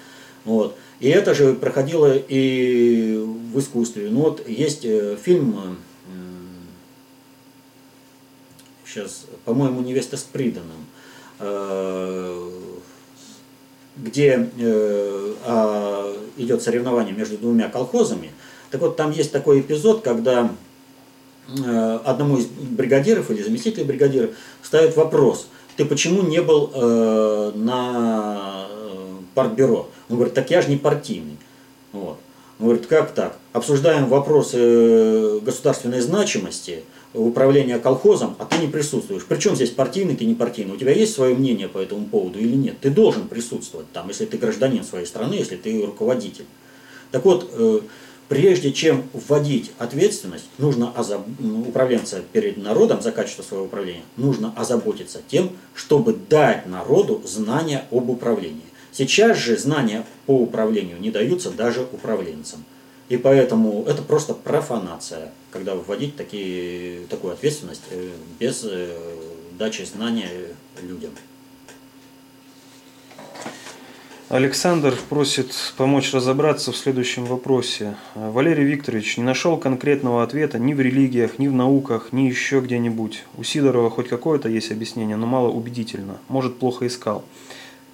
[0.45, 0.77] Вот.
[0.99, 4.09] И это же проходило и в искусстве.
[4.11, 5.79] Ну вот есть э, фильм,
[8.85, 10.87] сейчас, по-моему, «Невеста с приданным»,
[13.97, 18.33] где э, а, идет соревнование между двумя колхозами,
[18.71, 20.51] Так вот, там есть такой эпизод, когда
[21.49, 24.31] э, одному из бригадиров или заместителей бригадира
[24.63, 29.89] ставят вопрос, ты почему не был э, на э, партбюро?
[30.09, 31.37] Он говорит, так я же не партийный.
[31.93, 32.19] Вот.
[32.59, 33.37] Он говорит, как так?
[33.53, 39.25] Обсуждаем вопросы государственной значимости, управления колхозом, а ты не присутствуешь.
[39.25, 40.75] Причем здесь партийный, ты не партийный.
[40.75, 42.77] У тебя есть свое мнение по этому поводу или нет?
[42.81, 46.45] Ты должен присутствовать там, если ты гражданин своей страны, если ты руководитель.
[47.13, 47.81] Так вот, э,
[48.29, 51.23] прежде чем вводить ответственность, нужно озаб...
[51.69, 58.11] управленца перед народом за качество своего управления, нужно озаботиться тем, чтобы дать народу знания об
[58.11, 58.63] управлении.
[58.91, 62.65] Сейчас же знания по управлению не даются даже управленцам.
[63.15, 68.89] И поэтому это просто профанация, когда вводить такие, такую ответственность э, без э,
[69.57, 70.29] дачи знания
[70.83, 71.13] людям.
[74.29, 77.95] Александр просит помочь разобраться в следующем вопросе.
[78.17, 83.27] Валерий Викторович не нашел конкретного ответа ни в религиях, ни в науках, ни еще где-нибудь.
[83.37, 86.19] У Сидорова хоть какое-то есть объяснение, но мало убедительно.
[86.27, 87.25] Может, плохо искал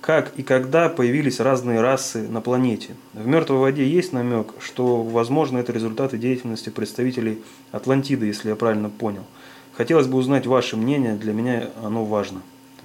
[0.01, 2.97] как и когда появились разные расы на планете.
[3.13, 8.89] В «Мертвой воде» есть намек, что, возможно, это результаты деятельности представителей Атлантиды, если я правильно
[8.89, 9.25] понял.
[9.73, 12.43] Хотелось бы узнать ваше мнение, для меня оно важно.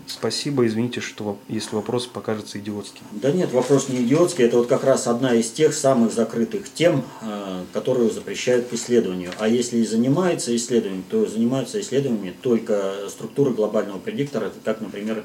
[0.08, 3.02] Спасибо, извините, что если вопрос покажется идиотским.
[3.12, 7.04] Да нет, вопрос не идиотский, это вот как раз одна из тех самых закрытых тем,
[7.22, 9.32] э, которую запрещают к исследованию.
[9.40, 15.24] А если и занимается исследованием, то занимаются исследованиями только структуры глобального предиктора, как, например,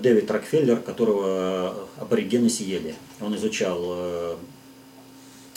[0.00, 2.94] Дэвид Рокфеллер, которого аборигены съели.
[3.20, 4.36] Он изучал э,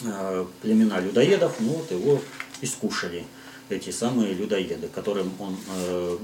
[0.03, 2.21] э, племена людоедов, ну вот его
[2.61, 3.25] искушали
[3.69, 5.57] эти самые людоеды, которым он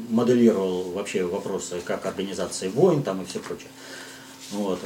[0.10, 3.70] моделировал вообще вопросы как организации войн там и все прочее.
[4.52, 4.80] Вот,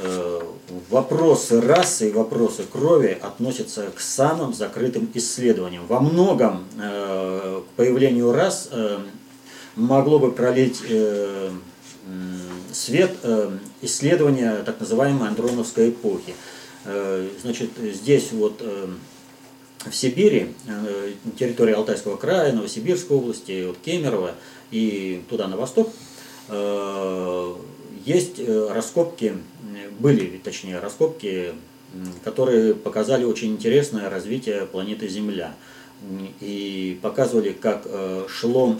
[0.88, 5.86] вопросы расы и вопросы крови относятся к самым закрытым исследованиям.
[5.86, 8.70] Во многом к появлению рас
[9.74, 12.55] могло бы пролить свет э,
[13.82, 16.34] исследования так называемой андроновской эпохи.
[16.84, 18.88] Э, значит, здесь вот э,
[19.84, 20.54] в Сибири,
[21.38, 24.32] территория Алтайского края, Новосибирской области, вот Кемерово
[24.72, 25.92] и туда на восток,
[28.04, 29.34] есть раскопки,
[30.00, 31.52] были точнее раскопки,
[32.24, 35.54] которые показали очень интересное развитие планеты Земля
[36.40, 37.86] и показывали, как
[38.28, 38.76] шло,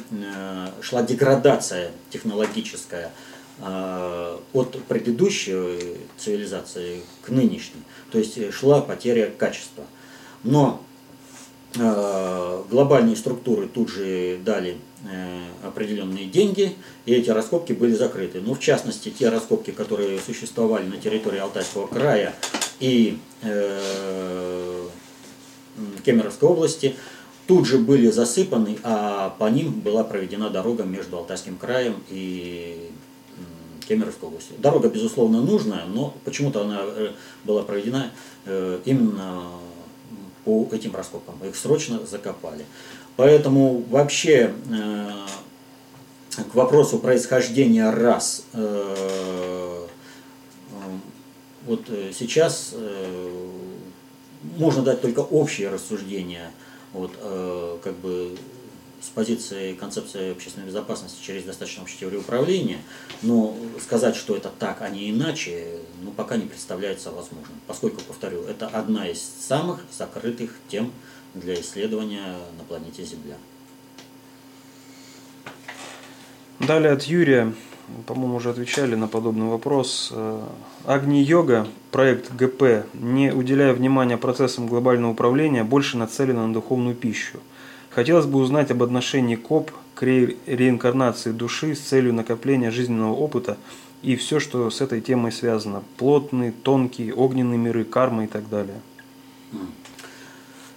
[0.81, 3.13] шла деградация технологическая
[3.59, 7.83] от предыдущей цивилизации к нынешней.
[8.11, 9.85] То есть э, шла потеря качества.
[10.45, 10.83] Но
[11.79, 14.77] а, глобальные структуры тут же дали
[15.11, 18.41] э, определенные деньги, и эти раскопки были закрыты.
[18.41, 22.35] Ну, в частности, те раскопки, которые существовали на территории Алтайского края
[22.81, 24.89] и э,
[26.05, 26.97] Кемеровской области,
[27.47, 32.91] тут же были засыпаны, а по ним была проведена дорога между Алтайским краем и
[33.87, 34.53] Кемеровской области.
[34.59, 37.13] Дорога, безусловно, нужная, но почему-то она э,
[37.45, 38.11] была проведена
[38.45, 39.51] э, именно
[40.45, 41.35] по этим раскопкам.
[41.47, 42.65] Их срочно закопали.
[43.17, 45.11] Поэтому вообще э,
[46.51, 48.45] к вопросу происхождения рас
[51.67, 51.81] вот
[52.17, 52.75] сейчас
[54.57, 56.53] можно дать только общее рассуждение,
[56.93, 57.11] вот,
[57.83, 58.37] как бы
[59.07, 62.79] с позиции концепции общественной безопасности через достаточно общей теории управления,
[63.23, 67.61] но сказать, что это так, а не иначе, ну, пока не представляется возможным.
[67.67, 70.91] Поскольку, повторю, это одна из самых закрытых тем
[71.35, 73.37] для исследования на планете Земля.
[76.59, 77.55] Далее от Юрия,
[78.07, 80.13] по-моему, уже отвечали на подобный вопрос.
[80.85, 87.39] Агни-йога, проект ГП, не уделяя внимания процессам глобального управления, больше нацелена на духовную пищу–
[87.97, 93.57] Хотелось бы узнать об отношении КОП к ре реинкарнации души с целью накопления жизненного опыта
[94.03, 95.83] и все, что с этой темой связано.
[95.97, 98.83] Плотные, тонкие, огненные миры, карма и так далее.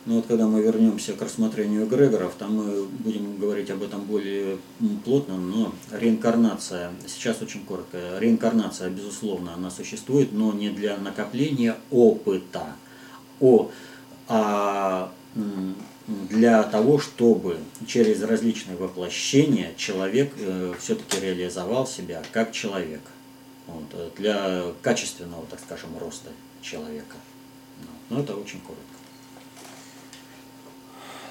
[0.05, 4.58] Ну вот когда мы вернемся к рассмотрению эгрегоров, там мы будем говорить об этом более
[5.04, 12.77] плотно, но реинкарнация, сейчас очень коротко, реинкарнация, безусловно, она существует, но не для накопления опыта,
[13.41, 13.69] о,
[14.29, 15.12] а
[16.29, 23.01] для того, чтобы через различные воплощения человек э, все-таки реализовал себя как человек.
[23.67, 26.29] Вот, э, для качественного, так скажем, роста
[26.62, 27.15] человека.
[28.10, 28.83] Но это очень коротко.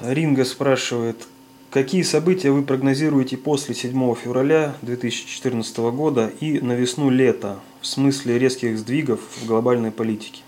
[0.01, 1.27] Ринга спрашивает,
[1.71, 8.79] какие события вы прогнозируете после 7 февраля 2014 года и на весну-лето в смысле резких
[8.79, 10.43] сдвигов в глобальной политике?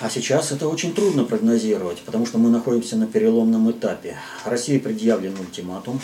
[0.00, 4.18] А сейчас это очень трудно прогнозировать, потому что мы находимся на переломном этапе.
[4.44, 6.00] России предъявлен ультиматум.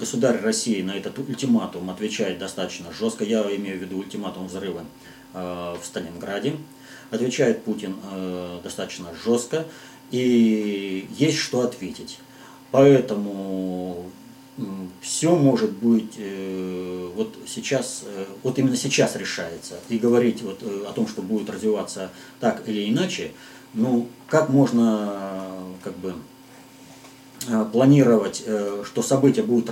[0.00, 3.24] Государь России на этот ультиматум отвечает достаточно жестко.
[3.24, 4.84] Я имею в виду ультиматум взрыва
[5.32, 6.56] э, в Сталинграде.
[7.12, 9.64] Отвечает Путин э, достаточно жестко.
[10.10, 12.18] И есть что ответить.
[12.72, 14.10] Поэтому
[15.00, 19.74] все может быть э, вот сейчас, э, вот именно сейчас решается.
[19.88, 23.32] И говорить вот э, о том, что будет развиваться так или иначе,
[23.74, 25.48] ну, как можно
[25.82, 26.14] как бы
[27.72, 28.42] планировать,
[28.84, 29.70] что события будут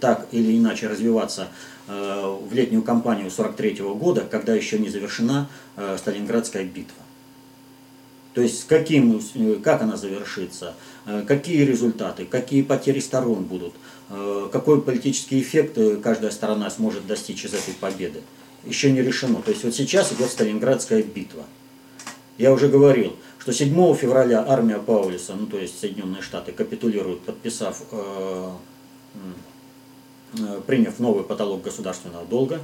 [0.00, 1.48] так или иначе развиваться
[1.86, 5.48] в летнюю кампанию 43 года, когда еще не завершена
[5.96, 7.02] Сталинградская битва.
[8.34, 9.22] То есть каким,
[9.62, 10.74] как она завершится,
[11.26, 13.74] какие результаты, какие потери сторон будут–
[14.08, 18.22] Э, какой политический эффект э, каждая сторона сможет достичь из этой победы,
[18.64, 19.42] еще не решено.
[19.42, 21.44] То есть вот сейчас идет Сталинградская битва.
[22.38, 27.82] Я уже говорил, что 7 февраля армия Паулиса, ну то есть Соединенные Штаты, капитулируют, подписав,
[27.90, 28.50] э,
[30.38, 32.60] э, приняв новый потолок государственного долга.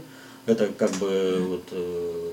[0.47, 2.33] Это как бы вот, э,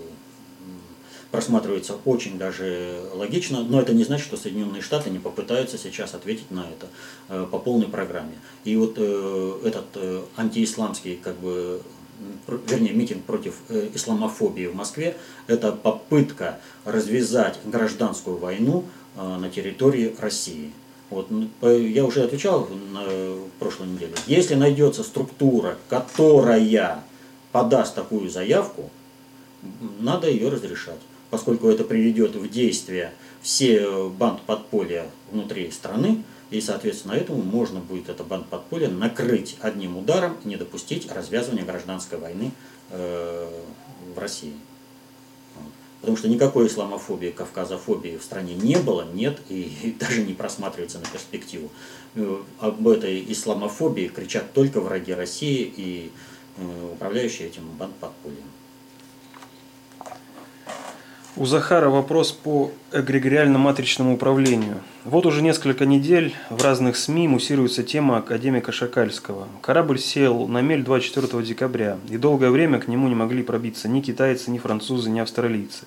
[1.32, 6.50] просматривается очень даже логично, но это не значит, что Соединенные Штаты не попытаются сейчас ответить
[6.50, 6.88] на это
[7.30, 8.34] э, по полной программе.
[8.64, 11.82] И вот э, этот э, антиисламский, как бы,
[12.68, 15.16] вернее, митинг против исламофобии в Москве,
[15.48, 20.72] это попытка развязать гражданскую войну на территории России.
[21.10, 21.28] Вот,
[21.62, 23.04] я уже отвечал на
[23.58, 24.14] прошлой неделе.
[24.28, 27.04] Если найдется структура, которая
[27.52, 28.90] подаст такую заявку,
[30.00, 31.00] надо ее разрешать
[31.30, 38.10] поскольку это приведет в действие все банд подполья внутри страны, и, соответственно, этому можно будет
[38.10, 42.52] это банд подполья накрыть одним ударом не допустить развязывания гражданской войны
[42.90, 43.50] э,
[44.16, 44.54] в России.
[46.02, 50.98] Потому что никакой исламофобии, кавказофобии в стране не было, нет и, и даже не просматривается
[50.98, 51.70] на перспективу.
[52.16, 56.12] Э, об этой исламофобии кричат только враги России и
[56.58, 58.49] э, управляющие этим банд подпольем.
[61.40, 64.82] У Захара вопрос по эгрегориально-матричному управлению.
[65.06, 69.48] Вот уже несколько недель в разных СМИ муссируется тема академика Шакальского.
[69.62, 74.02] Корабль сел на мель 24 декабря, и долгое время к нему не могли пробиться ни
[74.02, 75.86] китайцы, ни французы, ни австралийцы.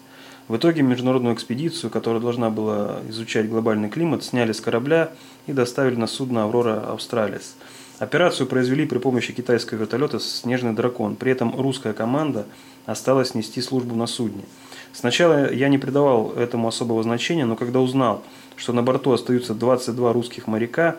[0.48, 5.10] В итоге международную экспедицию, которая должна была изучать глобальный климат, сняли с корабля
[5.46, 7.56] и доставили на судно «Аврора Австралис».
[7.98, 11.14] Операцию произвели при помощи китайского вертолета «Снежный дракон».
[11.14, 12.46] При этом русская команда
[12.86, 14.44] осталась нести службу на судне–
[14.92, 18.22] Сначала я не придавал этому особого значения, но когда узнал,
[18.56, 20.96] что на борту остаются 22 русских моряка,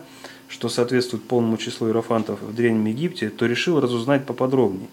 [0.48, 4.88] что соответствует полному числу иерофантов в Древнем Египте, то решил разузнать поподробнее.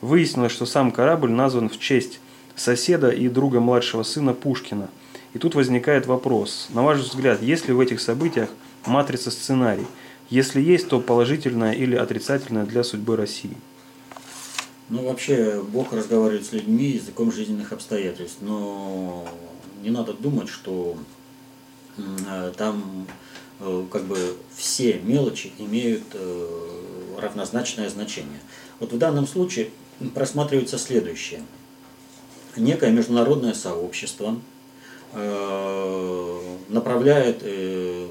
[0.00, 2.20] Выяснилось, что сам корабль назван в честь
[2.54, 4.88] соседа и друга младшего сына Пушкина.
[5.34, 6.68] И тут возникает вопрос.
[6.72, 8.48] На ваш взгляд, есть ли в этих событиях
[8.86, 9.86] матрица сценарий?
[10.30, 13.56] Если есть, то положительная или отрицательная для судьбы России?
[14.88, 19.26] Ну, вообще, Бог разговаривает с людьми языком жизненных обстоятельств, но
[19.82, 20.96] не надо думать, что
[21.98, 23.08] э, там
[23.58, 28.38] э, как бы все мелочи имеют э, равнозначное значение.
[28.78, 29.70] Вот в данном случае
[30.14, 31.42] просматривается следующее.
[32.56, 34.40] Некое международное сообщество
[36.68, 37.42] направляет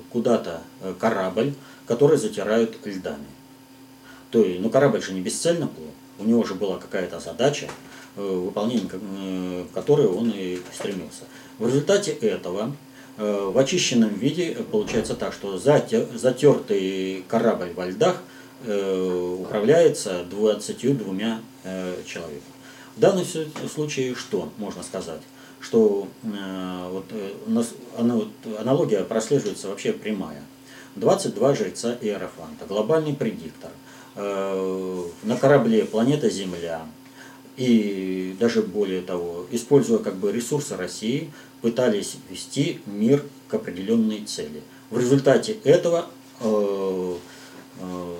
[0.09, 0.61] куда-то
[0.99, 1.53] корабль,
[1.85, 3.25] который затирают льдами.
[4.31, 7.67] То есть, ну корабль же не бесцельно плыл у него уже была какая-то задача,
[8.15, 11.23] э, выполнение э, которой он и стремился.
[11.59, 12.75] В результате этого
[13.17, 18.21] э, в очищенном виде получается так, что затертый корабль во льдах
[18.63, 21.41] управляется 22
[22.07, 22.41] человеками.
[22.95, 23.25] В данном
[23.71, 25.21] случае что можно сказать?
[25.59, 27.05] Что вот,
[28.57, 30.41] аналогия прослеживается вообще прямая.
[30.95, 33.69] 22 жреца Иерофанта, глобальный предиктор–
[34.15, 36.85] на корабле планета Земля
[37.57, 44.61] и даже более того, используя как бы ресурсы России, пытались вести мир к определенной цели.
[44.89, 46.07] В результате этого,
[46.41, 47.15] э,
[47.79, 48.15] э,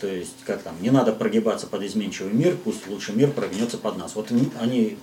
[0.00, 3.98] то есть как там, не надо прогибаться под изменчивый мир, пусть лучше мир прогнется под
[3.98, 4.14] нас.
[4.14, 4.28] Вот
[4.60, 4.96] они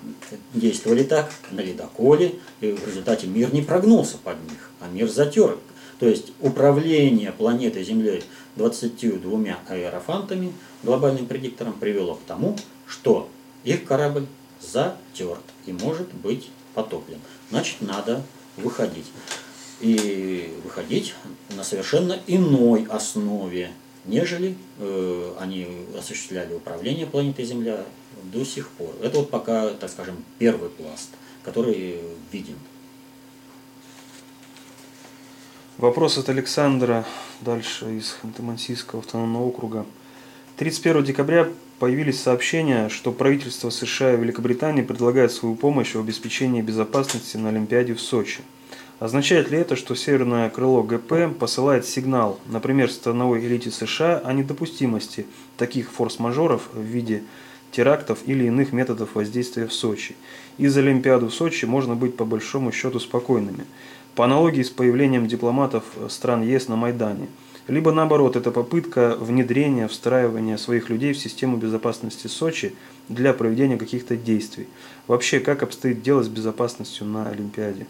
[0.54, 5.58] действовали так на ледоколе, и в результате мир не прогнулся под них, а мир затер.
[6.00, 8.24] То есть управление планетой Землей
[8.56, 10.54] 22 аэрофантами,
[10.84, 13.30] глобальным предиктором, привело к тому, что
[13.64, 14.28] их корабль
[14.62, 17.20] затерт и может быть потоплен.
[17.50, 18.24] Значит, надо
[18.58, 19.06] выходить.
[19.82, 21.16] И выходить
[21.56, 23.72] на совершенно иной основе,
[24.06, 27.84] нежели э, они осуществляли управление планетой Земля
[28.24, 28.96] до сих пор.
[29.02, 31.10] Это вот пока, так скажем, первый пласт,
[31.44, 32.00] который
[32.32, 32.56] виден.
[35.78, 37.04] Вопрос от Александра,
[37.42, 39.86] дальше из Ханты-Мансийского автономного округа.
[40.56, 41.50] 31 декабря
[41.80, 47.94] появились сообщения, что правительство США и Великобритании предлагает свою помощь в обеспечении безопасности на Олимпиаде
[47.94, 48.40] в Сочи.
[49.00, 55.26] Означает ли это, что северное крыло ГП посылает сигнал, например, страновой элите США о недопустимости
[55.58, 57.24] таких форс-мажоров в виде
[57.72, 60.16] терактов или иных методов воздействия в Сочи?
[60.58, 63.66] Из Олимпиады в Сочи можно быть по большому счету спокойными.
[64.16, 67.28] По аналогии с появлением дипломатов стран ЕС на Майдане–
[67.68, 72.76] либо наоборот, это попытка внедрения, встраивания своих людей в систему безопасности Сочи
[73.10, 74.68] для проведения каких-то действий.
[75.08, 77.88] Вообще, как обстоит дело с безопасностью на Олимпиаде?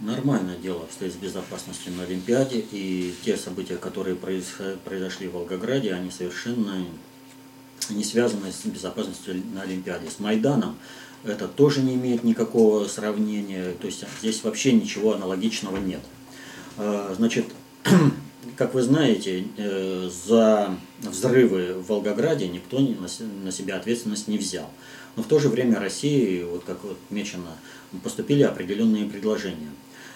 [0.00, 6.10] Нормальное дело обстоит с безопасностью на Олимпиаде, и те события, которые произошли в Волгограде, они
[6.10, 6.84] совершенно
[7.88, 10.10] не связаны с безопасностью на Олимпиаде.
[10.10, 10.76] С Майданом
[11.24, 16.00] это тоже не имеет никакого сравнения, то есть здесь вообще ничего аналогичного нет.
[16.78, 17.46] А, значит,
[18.56, 24.70] как вы знаете, э, за взрывы в Волгограде никто на себя ответственность не взял.
[25.16, 27.56] Но в то же время России, вот как вот мечено,
[28.02, 29.70] поступили определенные предложения.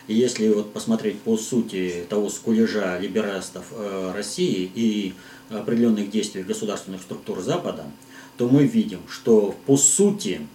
[0.07, 5.15] И если вот посмотреть по сути того скулежа либерастов э, России и
[5.51, 7.87] определенных действий государственных структур Запада,
[8.37, 10.47] то мы видим, что по сути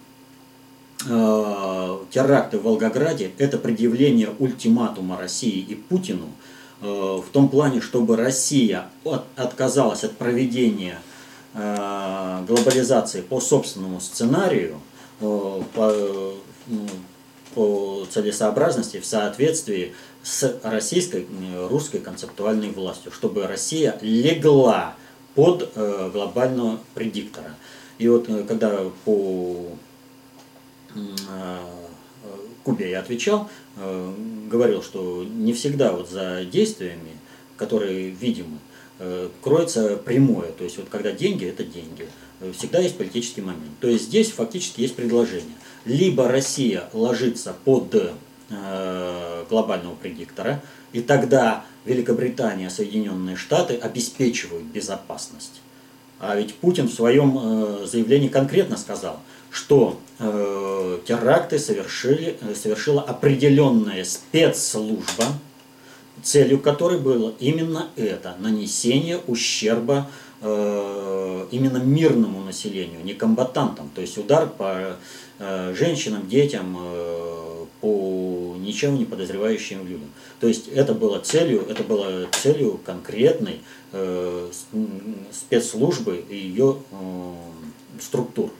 [1.02, 6.28] теракты в Волгограде– это предъявление ультиматума России и Путину–
[6.82, 10.98] Э, в том плане, чтобы Россия от, отказалась от проведения
[11.54, 14.80] э, глобализации по собственному сценарию,
[15.20, 16.34] э, по,
[16.66, 16.88] ну,
[17.54, 19.92] по целесообразности в соответствии
[20.22, 21.26] с российской,
[21.68, 24.94] русской концептуальной властью, чтобы Россия легла
[25.34, 27.54] под глобального предиктора.
[27.98, 29.64] И вот когда по
[32.62, 34.14] Кубе я отвечал, э,
[34.50, 37.12] говорил, что не всегда вот за действиями,
[37.56, 38.58] которые видимы,
[38.98, 40.52] э, кроется прямое.
[40.52, 42.06] То есть вот когда деньги, это деньги.
[42.56, 43.72] Всегда есть политический момент.
[43.80, 45.54] То есть здесь фактически есть предложение.
[45.84, 47.94] Либо Россия ложится под
[48.50, 50.62] э, глобального предиктора,
[50.92, 55.62] и тогда Великобритания, Соединенные Штаты обеспечивают безопасность.
[56.18, 59.20] А ведь Путин в своем заявлении конкретно сказал,
[59.50, 60.59] что э,
[61.04, 65.24] теракты совершили, э, совершила определенная спецслужба,
[66.22, 70.10] целью которой было именно это, нанесение ущерба
[70.42, 74.96] э, именно мирному населению, не комбатантам, то есть удар по
[75.38, 76.78] э, женщинам, детям,
[77.80, 80.10] по ничем не подозревающим людям.
[80.38, 83.60] То есть это было целью, это было целью конкретной
[85.32, 86.76] спецслужбы и ее
[87.98, 88.50] структур.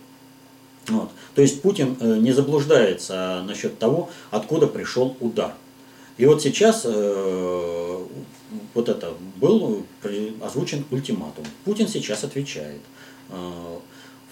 [0.91, 1.11] Вот.
[1.34, 5.55] То есть Путин э, не заблуждается насчет того, откуда пришел удар.
[6.18, 8.07] И вот сейчас э,
[8.74, 9.86] вот это был
[10.43, 11.45] озвучен ультиматум.
[11.64, 12.80] Путин сейчас отвечает.
[13.30, 13.78] Э,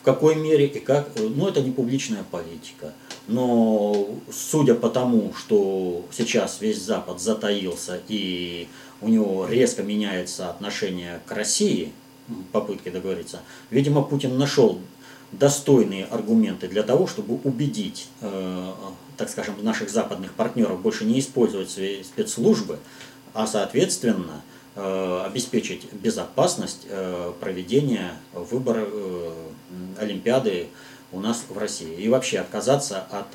[0.00, 2.92] в какой мере и как, ну это не публичная политика.
[3.26, 8.68] Но судя по тому, что сейчас весь Запад затаился и
[9.00, 11.92] у него резко меняется отношение к России,
[12.52, 13.40] попытки договориться,
[13.70, 14.78] видимо, Путин нашел
[15.32, 18.72] достойные аргументы для того, чтобы убедить, э,
[19.16, 22.78] так скажем, наших западных партнеров больше не использовать свои спецслужбы,
[23.34, 24.42] а соответственно
[24.74, 28.88] э, обеспечить безопасность э, проведения выборов
[29.98, 30.68] Олимпиады
[31.12, 33.34] у нас в России и вообще отказаться от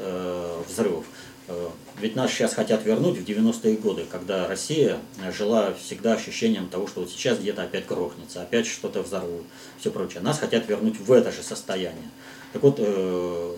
[0.67, 1.05] взрывов.
[1.47, 1.69] Э,
[1.99, 4.99] ведь нас сейчас хотят вернуть в 90-е годы, когда Россия
[5.35, 9.43] жила всегда ощущением того, что вот сейчас где-то опять грохнется, опять что-то взорвут,
[9.79, 10.21] все прочее.
[10.21, 12.09] Нас хотят вернуть в это же состояние.
[12.53, 13.55] Так вот, э,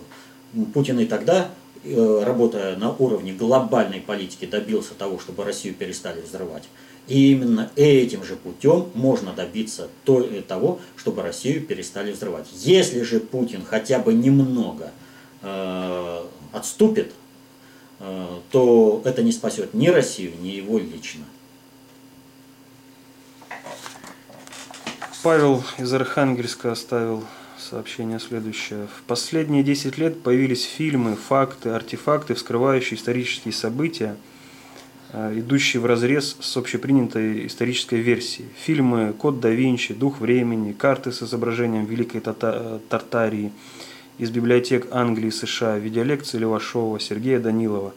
[0.74, 1.50] Путин и тогда,
[1.84, 6.64] э, работая на уровне глобальной политики, добился того, чтобы Россию перестали взрывать.
[7.06, 9.88] И именно этим же путем можно добиться
[10.48, 12.48] того, чтобы Россию перестали взрывать.
[12.52, 14.90] Если же Путин хотя бы немного
[16.52, 17.12] отступит
[18.50, 21.24] то это не спасет ни Россию, ни его лично.
[25.22, 27.24] Павел из Архангельска оставил
[27.58, 28.86] сообщение следующее.
[28.86, 34.16] В последние 10 лет появились фильмы, факты, артефакты, вскрывающие исторические события,
[35.12, 38.48] э, идущие в разрез с общепринятой исторической версией.
[38.56, 43.52] Фильмы «Код да Винчи», «Дух времени», карты с изображением Великой Тартарии–
[44.18, 47.94] из библиотек Англии и США, видеолекции Левашова, Сергея Данилова.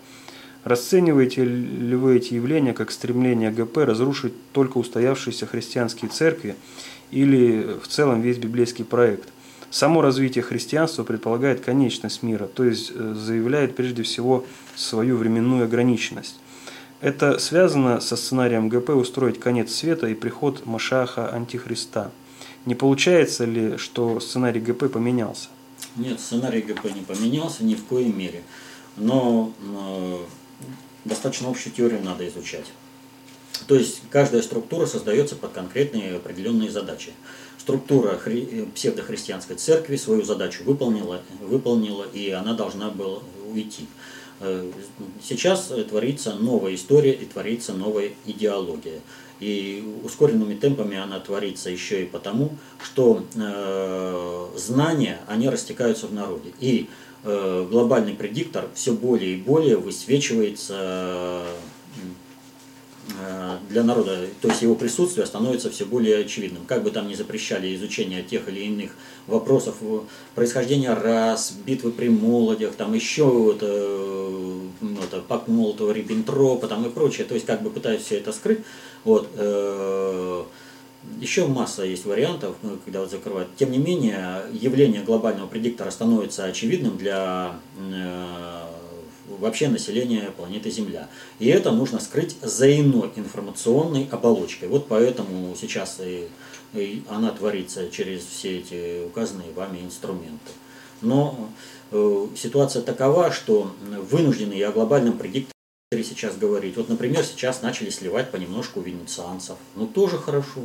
[0.64, 6.56] Расцениваете ли вы эти явления как стремление ГП разрушить только устоявшиеся христианские церкви
[7.12, 9.30] или в целом весь библейский проект?
[9.72, 14.46] Само развитие христианства предполагает конечность мира, то есть э, заявляет прежде всего
[14.76, 16.40] свою временную ограниченность.
[17.02, 22.12] Это связано со сценарием ГП устроить конец света и приход Машаха Антихриста.
[22.66, 25.50] Не получается ли, что сценарий ГП поменялся?
[26.00, 28.44] Нет, сценарий ГП не поменялся ни в коей мере.
[28.96, 30.18] Но э,
[31.04, 32.66] достаточно общую теорию надо изучать.
[33.68, 37.12] То есть каждая структура создается под конкретные определенные задачи.
[37.58, 38.68] Структура хри...
[38.74, 43.20] псевдохристианской церкви свою задачу выполнила, выполнила, и она должна была
[43.52, 43.86] уйти.
[44.40, 44.72] Э,
[45.22, 49.02] сейчас творится новая история и творится новая идеология.
[49.40, 56.52] И ускоренными темпами она творится еще и потому, что э, знания, они растекаются в народе.
[56.60, 56.90] И
[57.24, 61.46] э, глобальный предиктор все более и более высвечивается
[63.18, 66.66] Э, для народа, то есть его присутствие становится все более очевидным.
[66.66, 68.92] Как бы там ни запрещали изучение тех или иных
[69.28, 69.78] вопросов
[70.36, 73.66] происхождения рас, битвы при молодях, там еще это,
[74.82, 78.32] ну, это пакт Молотова, Риббентропа там и прочее, то есть как бы пытаясь все это
[78.32, 78.60] скрыть.
[79.04, 80.44] Вот, э,
[81.20, 83.50] еще масса есть вариантов, ну, когда вот закрывают.
[83.58, 88.66] Тем не менее, явление глобального предиктора становится очевидным для э,
[89.40, 91.10] вообще населения планеты Земля.
[91.40, 94.70] И это нужно скрыть за иной информационной оболочкой.
[94.70, 96.28] Вот поэтому сейчас и,
[96.74, 100.52] и она творится через все эти указанные вами инструменты.
[101.02, 101.50] Но
[101.92, 103.72] э, ситуация такова, что
[104.12, 105.54] вынуждены и о глобальном предикторе
[105.92, 106.78] сейчас говорить.
[106.78, 109.58] Вот, например, сейчас начали сливать понемножку венецианцев.
[109.76, 110.62] Ну, тоже хорошо.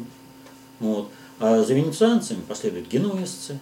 [0.81, 1.09] Вот.
[1.41, 3.59] А за венецианцами последуют генуэзцы,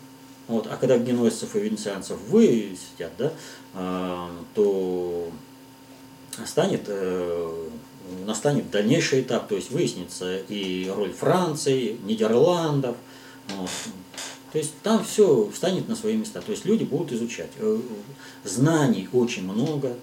[0.49, 3.33] вот, а когда генуэзцев и венецианцев высидят, да,
[3.75, 5.31] а, то
[6.45, 7.69] станет, э,
[8.27, 12.97] настанет дальнейший этап, то есть выяснится и роль Франции, Нидерландов.
[13.57, 13.71] Вот.
[14.51, 16.41] То есть там все встанет на свои места.
[16.41, 17.51] То есть люди будут изучать.
[17.59, 17.79] Э,
[18.43, 19.95] знаний очень много,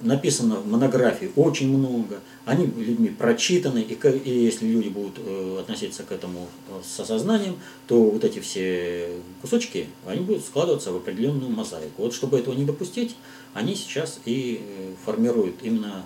[0.00, 6.04] написано в монографии очень много, они людьми прочитаны, и, и если люди будут э, относиться
[6.04, 7.58] к этому э, с осознанием,
[7.88, 9.10] то вот эти все
[9.42, 12.02] кусочки, они будут складываться в определенную мозаику.
[12.02, 13.16] Вот чтобы этого не допустить,
[13.52, 16.04] они сейчас и формируют именно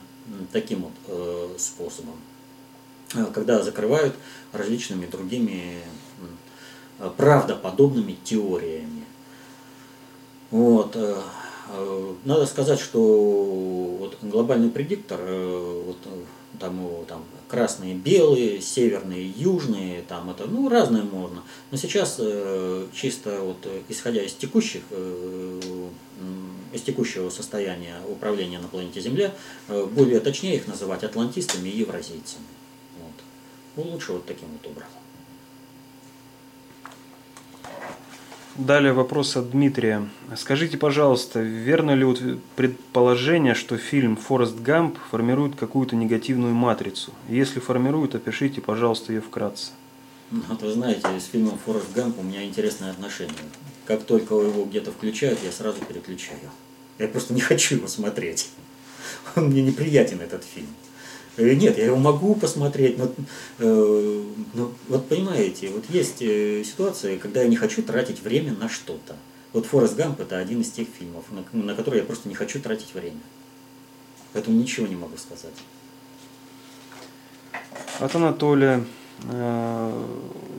[0.53, 2.14] таким вот способом,
[3.35, 4.14] когда закрывают
[4.53, 5.81] различными другими
[7.16, 9.05] правдоподобными теориями.
[10.51, 10.97] Вот.
[11.75, 13.01] Э, надо сказать, что
[13.99, 16.25] вот глобальный предиктор, э, вот э,
[16.59, 21.43] там там красные, белые, северные, южные, там это, ну, разное можно.
[21.70, 22.20] Но сейчас
[22.95, 24.83] чисто вот исходя из текущих,
[26.73, 29.35] из текущего состояния управления на планете Земля,
[29.68, 32.47] более точнее их называть атлантистами и евразийцами.
[32.99, 33.85] Вот.
[33.85, 35.01] Ну, лучше вот таким вот образом.
[38.57, 40.07] Далее вопрос от Дмитрия.
[40.36, 47.12] Скажите, пожалуйста, верно ли предположение, что фильм «Форест Гамп» формирует какую-то негативную матрицу?
[47.30, 49.70] Если формирует, опишите, пожалуйста, ее вкратце.
[50.30, 53.32] Ну, вот вы знаете, с фильмом «Форест Гамп» у меня интересное отношение.
[53.86, 56.50] Как только его где-то включают, я сразу переключаю.
[56.98, 58.50] Я просто не хочу его смотреть.
[59.34, 60.68] Он мне неприятен, этот фильм.
[61.37, 63.11] Э, нет, я его могу посмотреть, но,
[63.59, 64.22] э,
[64.55, 69.16] но вот понимаете, вот есть э, ситуация, когда я не хочу тратить время на что-то.
[69.53, 72.61] Вот Форест Гамп это один из тех фильмов, на, на которые я просто не хочу
[72.61, 73.20] тратить время.
[74.33, 75.55] Поэтому ничего не могу сказать.
[77.99, 78.85] От Анатолия.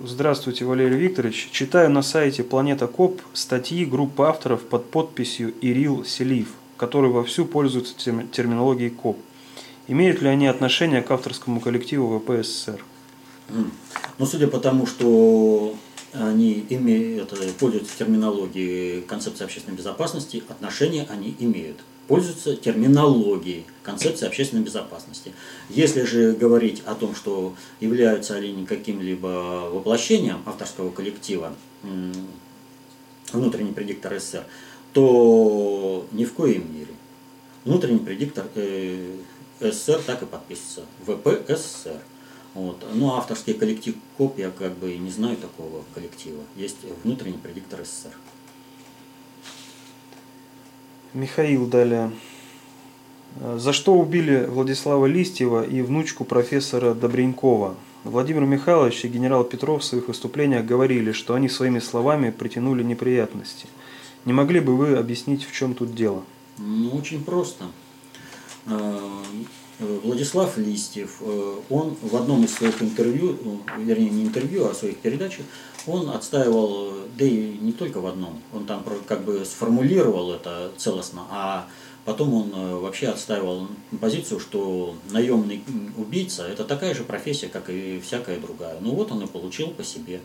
[0.06, 1.50] Здравствуйте, Валерий Викторович.
[1.52, 7.96] Читаю на сайте Планета Коп статьи группы авторов под подписью Ирил Селив, которые вовсю пользуются
[8.32, 9.18] терминологией КОП.
[9.88, 12.84] Имеют ли они отношение к авторскому коллективу ВПССР?
[14.18, 15.76] Ну, судя по тому, что
[16.14, 21.78] они имеют, пользуются терминологией концепции общественной безопасности, отношения они имеют.
[22.08, 25.34] Пользуются терминологией концепции общественной безопасности.
[25.70, 31.54] Если же говорить о том, что являются они каким-либо воплощением авторского коллектива,
[33.32, 34.46] внутренний предиктор СССР,
[34.94, 36.94] то ни в коем мере.
[37.66, 39.16] Внутренний предиктор э,
[39.64, 40.84] СССР так и подписывается.
[41.06, 42.00] ВП СССР.
[42.54, 42.84] Вот.
[42.94, 46.42] Ну, авторский коллектив КОП, я как бы не знаю такого коллектива.
[46.56, 48.12] Есть внутренний предиктор СССР.
[51.14, 52.12] Михаил далее.
[53.56, 57.76] За что убили Владислава Листьева и внучку профессора Добренькова?
[58.04, 63.68] Владимир Михайлович и генерал Петров в своих выступлениях говорили, что они своими словами притянули неприятности.
[64.26, 66.24] Не могли бы вы объяснить, в чем тут дело?
[66.58, 67.66] Ну, очень просто.
[68.66, 69.24] Э,
[69.80, 74.98] Владислав Листьев, э, он в одном из своих интервью, ну, вернее не интервью, а своих
[74.98, 75.46] передачах,
[75.88, 81.24] он отстаивал, да и не только в одном, он там как бы сформулировал это целостно,
[81.30, 81.68] а
[82.06, 83.68] Потом он э, вообще отстаивал
[84.02, 85.64] позицию, что наемный
[85.96, 88.78] убийца– это такая же профессия, как и всякая другая.
[88.82, 90.20] Ну вот он и получил по себе,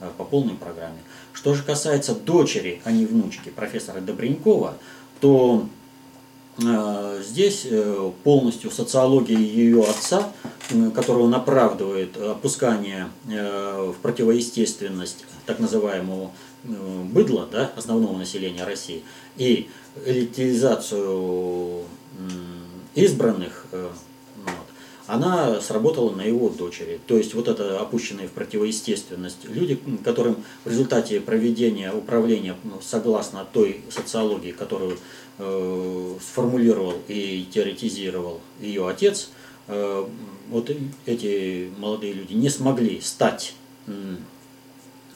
[0.00, 0.98] э, по полной программе.
[1.34, 4.78] Что же касается дочери, а не внучки профессора Добренькова,
[5.20, 5.77] то э,
[7.22, 10.32] здесь э, полностью социология ее отца,
[10.70, 11.34] э, которого он
[12.16, 16.32] опускание э, в противоестественность так называемого
[16.64, 19.04] э, быдла, да, основного населения России,
[19.36, 19.68] и
[20.04, 21.84] элитизацию
[22.94, 23.90] избранных, э,
[25.08, 27.00] она сработала на его дочери.
[27.06, 33.46] То есть вот это опущенные в противоестественность люди, которым в результате проведения управления ну, согласно
[33.50, 34.98] той социологии, которую
[35.38, 39.30] э, сформулировал и теоретизировал ее отец,
[39.68, 40.06] э,
[40.50, 40.70] вот
[41.06, 43.54] эти молодые люди не смогли стать
[43.86, 43.92] э,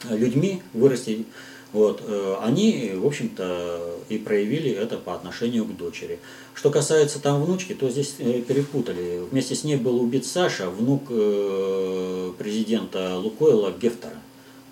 [0.09, 1.25] людьми, вырасти
[1.73, 6.19] вот, э, они, в общем-то, и проявили это по отношению к дочери.
[6.53, 9.23] Что касается там внучки, то здесь э, перепутали.
[9.31, 14.21] Вместе с ней был убит Саша, внук э, президента Лукойла Гефтера.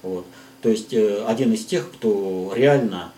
[0.03, 0.25] Вот.
[0.61, 3.11] То есть один из тех, кто реально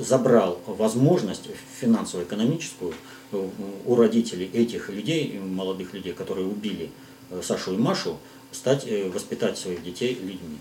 [0.00, 1.48] забрал возможность
[1.80, 2.94] финансово-экономическую
[3.32, 6.90] у родителей этих людей, молодых людей, которые убили
[7.42, 8.18] Сашу и Машу,
[8.52, 10.58] стать, воспитать своих детей людьми.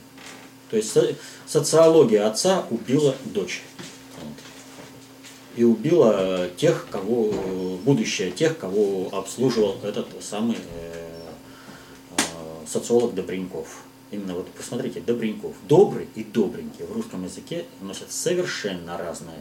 [0.69, 0.97] То есть
[1.45, 3.63] социология отца убила дочь.
[5.55, 7.31] И убила тех, кого,
[7.83, 11.31] будущее тех, кого обслуживал этот самый э,
[12.11, 13.83] э, социолог Добреньков.
[14.11, 15.55] Именно вот посмотрите, Добреньков.
[15.67, 19.39] Добрый и добренький в русском языке носят совершенно разное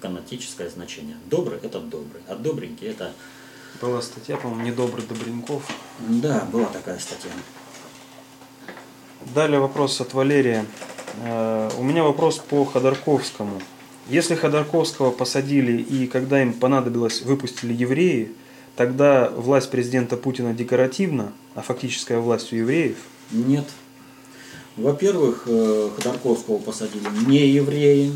[0.00, 1.16] канатическое значение.
[1.26, 3.12] Добрый– это добрый, а добренький– это…
[3.80, 5.66] Была статья, по-моему, «Недобрый Добреньков».
[5.98, 7.30] Да, была такая статья.
[9.26, 10.66] Далее вопрос от Валерия.
[11.24, 13.62] Э, у меня вопрос по Ходорковскому.
[14.08, 18.32] Если Ходорковского посадили и когда им понадобилось выпустили евреи,
[18.76, 22.96] тогда власть президента Путина декоративна, а фактическая власть у евреев?
[23.30, 23.64] Нет.
[24.76, 28.12] Во-первых, э, Ходорковского посадили не евреи,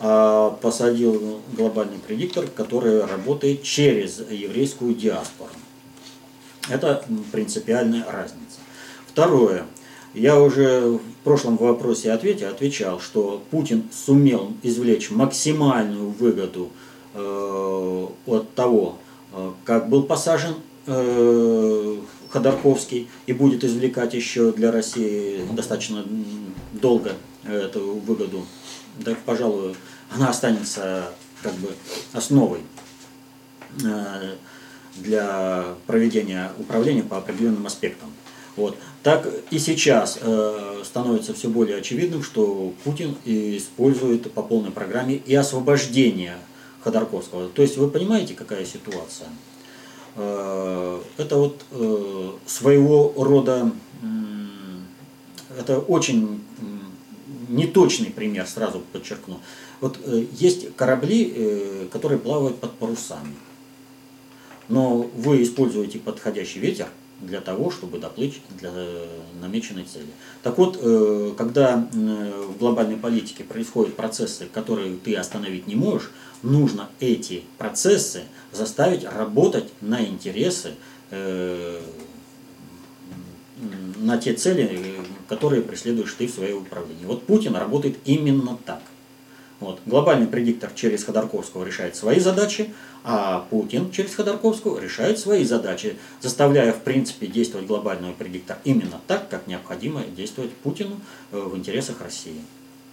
[0.00, 5.50] а посадил глобальный предиктор, который работает через еврейскую диаспору.
[6.68, 8.58] Это принципиальная разница.
[9.06, 9.64] Второе.
[10.16, 16.70] Я уже в прошлом вопросе ответе отвечал, что Путин сумел извлечь максимальную выгоду
[17.12, 18.96] э, от того,
[19.34, 20.54] э, как был посажен
[20.86, 21.96] э,
[22.30, 26.02] Ходорковский и будет извлекать еще для России достаточно
[26.72, 27.12] долго
[27.44, 28.46] эту выгоду.
[28.98, 29.74] Да, пожалуй,
[30.10, 31.10] она останется
[31.42, 31.68] как бы
[32.14, 32.60] основой
[33.84, 34.34] э,
[34.96, 38.08] для проведения управления по определенным аспектам.
[38.56, 38.78] Вот.
[39.06, 45.32] Так и сейчас э, становится все более очевидным, что Путин использует по полной программе и
[45.32, 46.38] освобождение
[46.80, 47.48] Ходорковского.
[47.50, 49.28] То есть вы понимаете, какая ситуация?
[50.16, 53.70] Э, это вот э, своего рода,
[55.56, 56.42] это очень
[57.48, 59.38] неточный пример, сразу подчеркну.
[59.80, 60.00] Вот
[60.32, 63.36] есть корабли, которые плавают под парусами.
[64.68, 66.88] Но вы используете подходящий ветер–
[67.20, 68.72] для того, чтобы доплыть для
[69.40, 70.08] намеченной цели.
[70.42, 76.10] Так вот, э, когда в глобальной политике происходят процессы, которые ты остановить не можешь,
[76.42, 80.74] нужно эти процессы заставить работать на интересы,
[81.10, 81.80] э,
[83.96, 84.96] на те цели,
[85.28, 87.04] которые преследуешь ты в своем управлении.
[87.04, 88.82] Вот Путин работает именно так.
[89.58, 89.80] Вот.
[89.86, 96.72] Глобальный предиктор через Ходорковского решает свои задачи, а Путин через Ходорковского решает свои задачи, заставляя,
[96.72, 101.00] в принципе, действовать глобального предиктора именно так, как необходимо действовать Путину
[101.32, 102.40] э, в интересах России.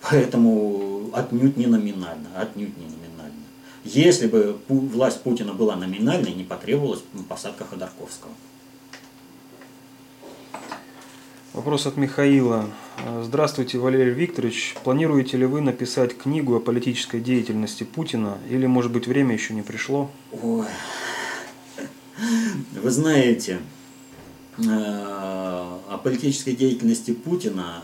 [0.10, 3.44] Поэтому отнюдь не номинально, отнюдь не номинально.
[3.84, 8.32] Если бы власть Путина была номинальной, не потребовалась посадка Ходорковского.
[11.54, 12.70] Вопрос от Михаила.
[13.24, 14.76] Здравствуйте, Валерий Викторович.
[14.84, 19.62] Планируете ли вы написать книгу о политической деятельности Путина или, может быть, время еще не
[19.62, 20.12] пришло?
[20.32, 20.68] Ой.
[22.72, 23.60] Вы знаете,
[24.58, 27.84] э, о политической деятельности Путина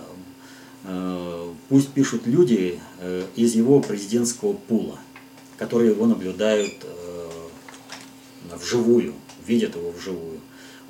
[0.83, 4.99] э, пусть пишут люди э, из его президентского пула,
[5.57, 6.85] которые его наблюдают
[8.53, 9.13] вживую,
[9.45, 10.38] видят его вживую.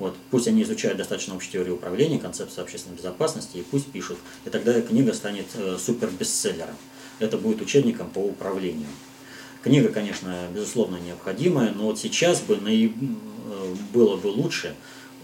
[0.00, 4.16] Вот, пусть они изучают достаточно общую теорию управления, концепцию общественной безопасности, и пусть пишут.
[4.46, 6.74] И тогда книга станет э, супер-бестселлером.
[7.18, 8.88] Это будет учебником по управлению.
[9.62, 12.96] Книга, конечно, безусловно необходимая, но вот сейчас бы наиб...
[12.96, 14.74] Э, было бы лучше,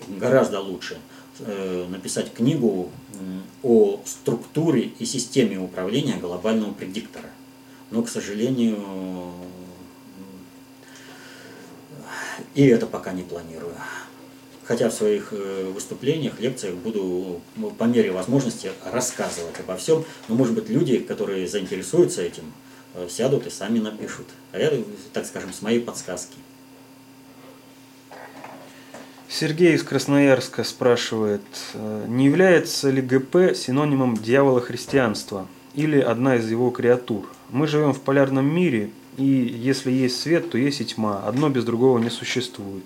[0.09, 0.99] гораздо лучше,
[1.39, 2.91] э, написать книгу
[3.62, 7.31] о структуре и системе управления глобального предиктора.
[7.91, 8.77] Но, к сожалению,
[12.55, 13.74] И это пока не планирую.
[14.67, 20.05] Хотя в своих э, выступлениях, лекциях буду ну, по мере возможности рассказывать обо всем.
[20.29, 22.53] Но, может быть, люди, которые заинтересуются этим,
[22.95, 24.27] э, сядут и сами напишут.
[24.51, 24.73] А я,
[25.12, 26.37] так скажем, с моей подсказки.
[29.29, 31.43] Сергей из Красноярска спрашивает,
[31.75, 37.27] э, не является ли ГП синонимом дьявола христианства или одна из его креатур?
[37.51, 41.23] Мы живем в полярном мире, и если есть свет, то есть и тьма.
[41.25, 42.83] Одно без другого не существует.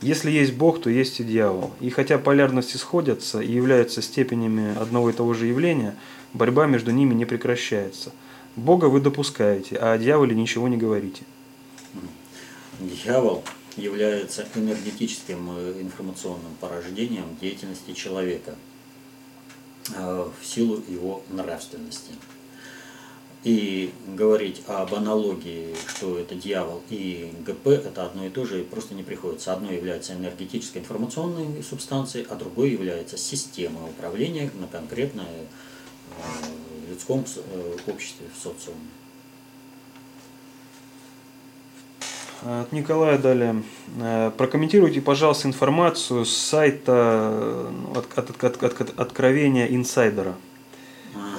[0.00, 1.72] Если есть Бог, то есть и дьявол.
[1.80, 5.96] И хотя полярности сходятся и являются степенями одного и того же явления,
[6.32, 8.12] борьба между ними не прекращается.
[8.56, 11.22] Бога вы допускаете, а о дьяволе ничего не говорите.
[12.78, 13.44] Дьявол
[13.76, 18.54] является энергетическим э, информационным порождением деятельности человека
[19.94, 22.12] э, в силу его нравственности.
[23.44, 28.94] И говорить об аналогии, что это дьявол и ГП, это одно и то же, просто
[28.94, 29.52] не приходится.
[29.52, 37.26] Одно является энергетической информационной субстанцией, а другое является системой управления на конкретное э, людском
[37.86, 38.88] обществе, в социуме.
[42.40, 43.62] От Николая далее.
[44.00, 50.34] Э, прокомментируйте, пожалуйста, информацию с сайта от, от, от, от, от Откровения инсайдера.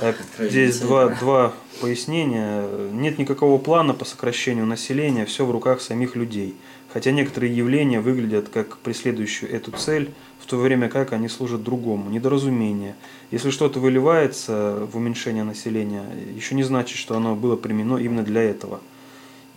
[0.01, 2.67] Э, Здесь два, два пояснения.
[2.91, 6.55] Нет никакого плана по сокращению населения, все в руках самих людей.
[6.93, 12.09] Хотя некоторые явления выглядят как преследующие эту цель, в то время как они служат другому.
[12.09, 12.95] Недоразумение.
[13.31, 16.05] Если что-то выливается в уменьшение населения,
[16.35, 18.81] еще не значит, что оно было применено именно для этого–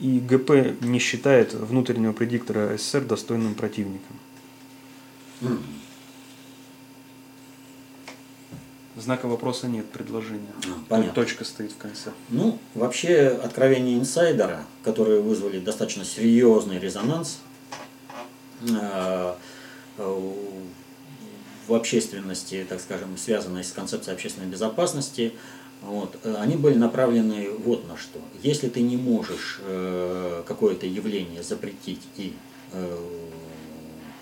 [0.00, 4.16] и ГП не считает внутреннего предиктора СССР достойным противником.
[8.98, 10.52] Знака вопроса нет, предложения.
[10.66, 11.14] А, понятно.
[11.14, 12.10] Точка стоит в конце.
[12.30, 17.38] Ну, вообще, откровения инсайдера, которые вызвали достаточно серьезный резонанс
[18.62, 19.34] э,
[19.98, 20.32] э,
[21.68, 25.32] в общественности, так скажем, связанной с концепцией общественной безопасности,
[25.82, 28.18] вот, э, они были направлены вот на что.
[28.42, 32.34] Если ты не можешь э, какое-то явление запретить и
[32.72, 32.98] э,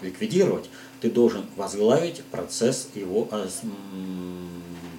[0.01, 0.69] ликвидировать,
[1.01, 3.49] ты должен возглавить процесс его э,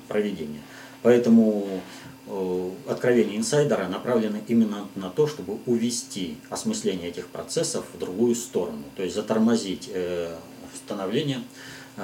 [0.07, 0.61] проведения.
[1.01, 1.81] Поэтому
[2.27, 8.83] э, откровения инсайдера направлены именно на то, чтобы увести осмысление этих процессов в другую сторону,
[8.95, 10.35] то есть затормозить э,
[10.75, 11.41] становление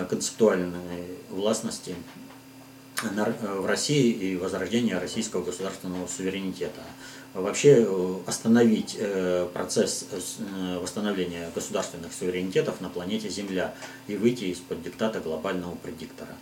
[0.09, 1.93] концептуальной властности
[3.03, 6.81] в России и возрождение российского государственного суверенитета.
[7.33, 10.05] Вообще э, остановить э, процесс
[10.81, 13.73] восстановления государственных суверенитетов на планете Земля
[14.07, 16.35] и выйти из-под диктата глобального предиктора.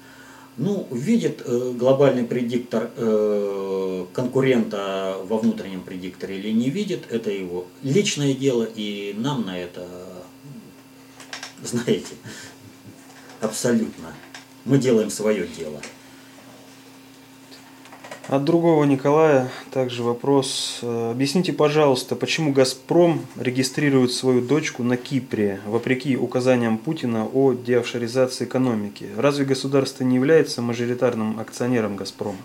[0.58, 1.42] Ну, видит
[1.78, 2.92] глобальный предиктор
[4.14, 9.88] конкурента во внутреннем предикторе или не видит, это его личное дело, и нам на это,
[11.64, 12.16] знаете,
[13.40, 14.14] абсолютно.
[14.66, 15.82] Мы делаем свое дело.
[18.28, 20.80] От другого Николая также вопрос.
[20.82, 28.46] Э, объясните, пожалуйста, почему «Газпром» регистрирует свою дочку на Кипре, вопреки указаниям Путина о деофшоризации
[28.46, 29.08] экономики?
[29.18, 32.38] Разве государство не является мажоритарным акционером «Газпрома»?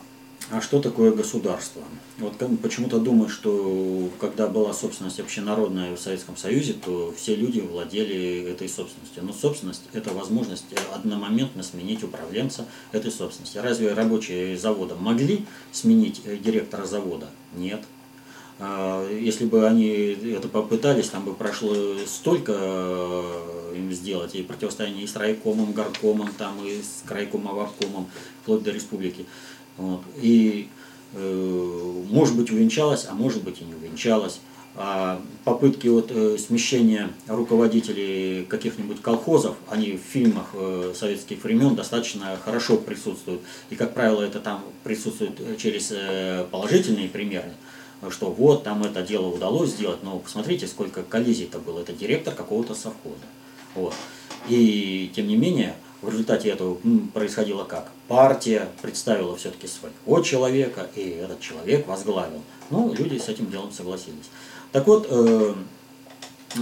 [0.48, 1.82] А что такое государство?
[2.18, 8.48] Вот почему-то думают, что когда была собственность общенародная в Советском Союзе, то все люди владели
[8.48, 9.24] этой собственностью.
[9.24, 13.58] Но собственность– это возможность одномоментно сменить управленца этой собственности.
[13.58, 17.28] Разве рабочие завода могли сменить э, директора завода?
[17.56, 17.82] Нет.
[18.60, 21.74] А, если бы они это попытались, там бы прошло
[22.06, 28.08] столько э, им сделать, и противостояние и с райкомом, горкомом, там, и с крайкомом, обкомом,
[28.42, 29.26] вплоть до республики.
[29.76, 30.02] Вот.
[30.16, 30.68] И
[31.12, 34.40] э, может быть увенчалась, а может быть и не увенчалась.
[34.78, 42.38] А попытки вот, э, смещения руководителей каких-нибудь колхозов, они в фильмах э, советских времен достаточно
[42.44, 43.40] хорошо присутствуют.
[43.70, 47.52] И, как правило, это там присутствует через э, положительные примеры,
[48.10, 51.80] что вот там это дело удалось сделать, но посмотрите, сколько коллизий-то было.
[51.80, 53.16] Это директор какого-то совхоза.
[53.74, 53.94] Вот.
[54.50, 55.74] И, тем не менее,
[56.06, 56.78] в результате этого
[57.12, 57.90] происходило как?
[58.08, 62.42] Партия представила все-таки своего человека, и этот человек возглавил.
[62.70, 64.30] Ну, люди с этим делом согласились.
[64.72, 65.54] Так вот, э,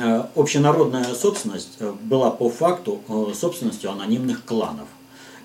[0.01, 3.01] э, общенародная собственность э, была по факту
[3.35, 4.89] собственностью анонимных кланов.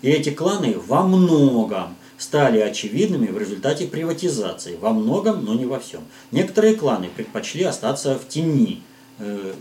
[0.02, 4.78] И эти кланы во многом стали очевидными в результате приватизации.
[4.78, 6.02] Во многом, но не во всем.
[6.32, 8.82] Некоторые кланы предпочли остаться в тени,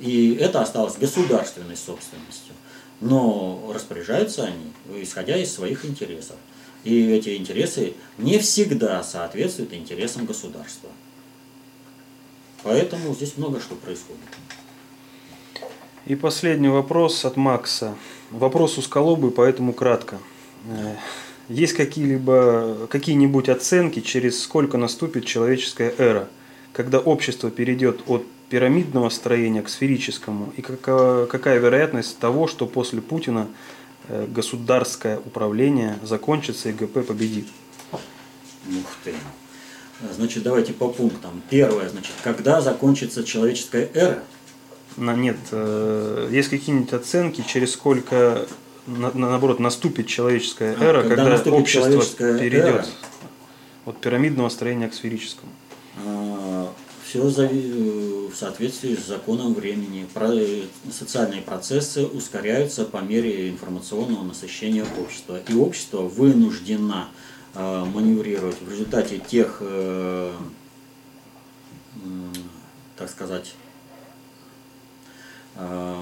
[0.00, 2.54] и это осталось государственной собственностью
[3.00, 4.72] но распоряжаются они,
[5.02, 6.36] исходя из своих интересов.
[6.84, 10.90] И эти интересы не всегда соответствуют интересам государства.
[12.62, 14.20] Поэтому здесь много что происходит.
[16.06, 17.94] И последний вопрос от Макса.
[18.30, 20.18] Вопрос узколобый, поэтому кратко.
[20.66, 20.94] Э,
[21.48, 26.28] есть какие-либо, какие-нибудь оценки, через сколько наступит человеческая эра,
[26.72, 33.00] когда общество перейдет от пирамидного строения к сферическому, и какая, какая вероятность того, что после
[33.00, 33.48] Путина
[34.08, 37.46] э, государское управление закончится и ГП победит?
[37.92, 39.14] Ух ты.
[40.14, 41.42] Значит, давайте по пунктам.
[41.50, 44.22] Первое, значит, когда закончится человеческая эра?
[44.96, 48.46] На, нет, э, есть какие-нибудь оценки, через сколько,
[48.86, 52.86] на, наоборот, наступит человеческая а, эра, когда, когда общество перейдет эра?
[53.84, 55.52] от пирамидного строения к сферическому?
[56.04, 56.72] А,
[57.08, 60.06] все в соответствии с законом времени.
[60.92, 65.40] Социальные процессы ускоряются по мере информационного насыщения общества.
[65.48, 67.08] И общество вынуждено
[67.54, 70.32] Э, маневрировать в результате тех, э,
[72.96, 73.54] так сказать,
[75.56, 75.96] э,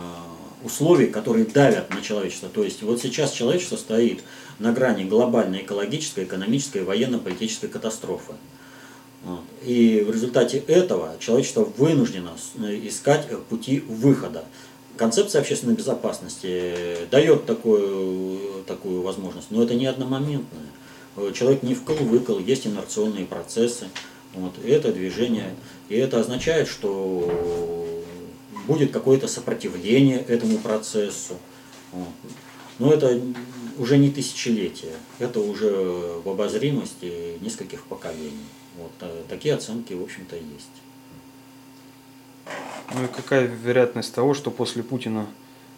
[0.64, 2.50] условий, которые давят на человечество.
[2.50, 4.22] То есть вот сейчас человечество стоит
[4.58, 8.34] на грани глобальной экологической, экономической, военно-политической катастрофы.
[9.64, 12.32] И в результате этого человечество вынуждено
[12.84, 14.44] искать пути выхода.
[14.96, 20.62] Концепция общественной безопасности дает такую, такую возможность, но это не одномоментная.
[21.16, 23.88] Э, человек не вкл-выкл, есть инерционные процессы.
[24.32, 25.54] Вот, это движение.
[25.88, 28.02] И это означает, что
[28.66, 31.34] будет какое-то сопротивление этому процессу.
[32.78, 33.20] Но это
[33.78, 35.70] уже не тысячелетие, это уже
[36.24, 38.46] в обозримости нескольких поколений.
[38.76, 40.76] Вот, э, такие оценки, в общем-то, есть.
[42.94, 45.26] Ну и какая вероятность того, что после Путина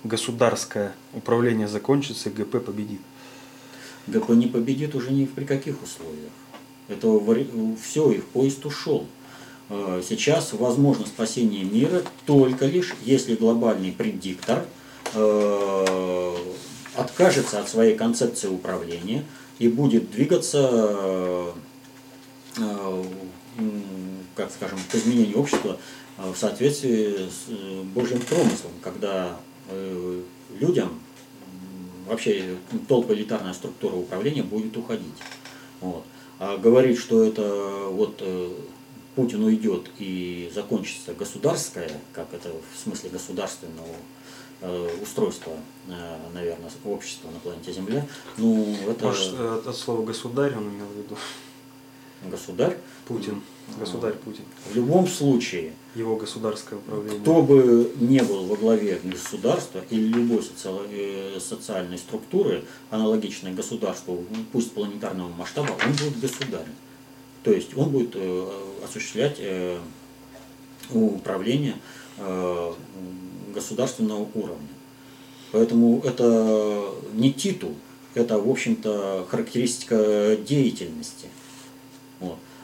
[0.05, 3.01] государское управление закончится и ГП победит?
[4.07, 6.33] ГП не победит уже ни при каких условиях.
[6.89, 7.21] Это
[7.83, 9.07] все, их поезд ушел.
[9.69, 14.65] А, сейчас возможно спасение мира только лишь, если глобальный предиктор
[15.15, 16.37] а,
[16.97, 19.25] откажется от своей концепции управления
[19.59, 21.53] и будет двигаться,
[24.35, 25.79] как скажем, к изменению общества
[26.17, 29.39] в соответствии с э, Божьим промыслом, когда
[29.69, 30.23] э,
[30.59, 31.01] людям
[32.07, 32.57] вообще
[32.89, 35.15] толпоэлитарная структура управления будет уходить.
[35.81, 36.05] Вот.
[36.41, 38.53] А говорить, что это вот э,
[39.15, 43.95] Путин уйдет и закончится государское, как это в смысле государственного
[44.61, 45.53] э, устройства,
[45.89, 48.07] э, наверное, общества на планете Земля,
[48.37, 49.07] ну это...
[49.07, 49.35] Может,
[49.67, 51.17] от слова государь он имел в виду?
[52.25, 52.77] Государь?
[53.07, 53.43] Путин.
[53.79, 54.45] Государь Путин.
[54.71, 57.21] В любом случае, его государственное управление.
[57.21, 64.73] Кто бы не был во главе государства или любой э, социальной структуры, аналогичной государству, пусть
[64.73, 66.73] планетарного масштаба, он будет государем.
[67.45, 68.51] То есть он будет э,
[68.85, 69.79] осуществлять э,
[70.91, 71.77] управление
[73.55, 74.69] государственного уровня.
[75.53, 77.77] Поэтому это не титул,
[78.15, 81.29] это, в общем-то, характеристика деятельности.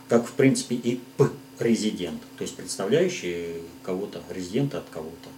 [0.09, 5.29] Как, в принципе, и П резидент, то есть представляющий кого-то, резидента от кого-то.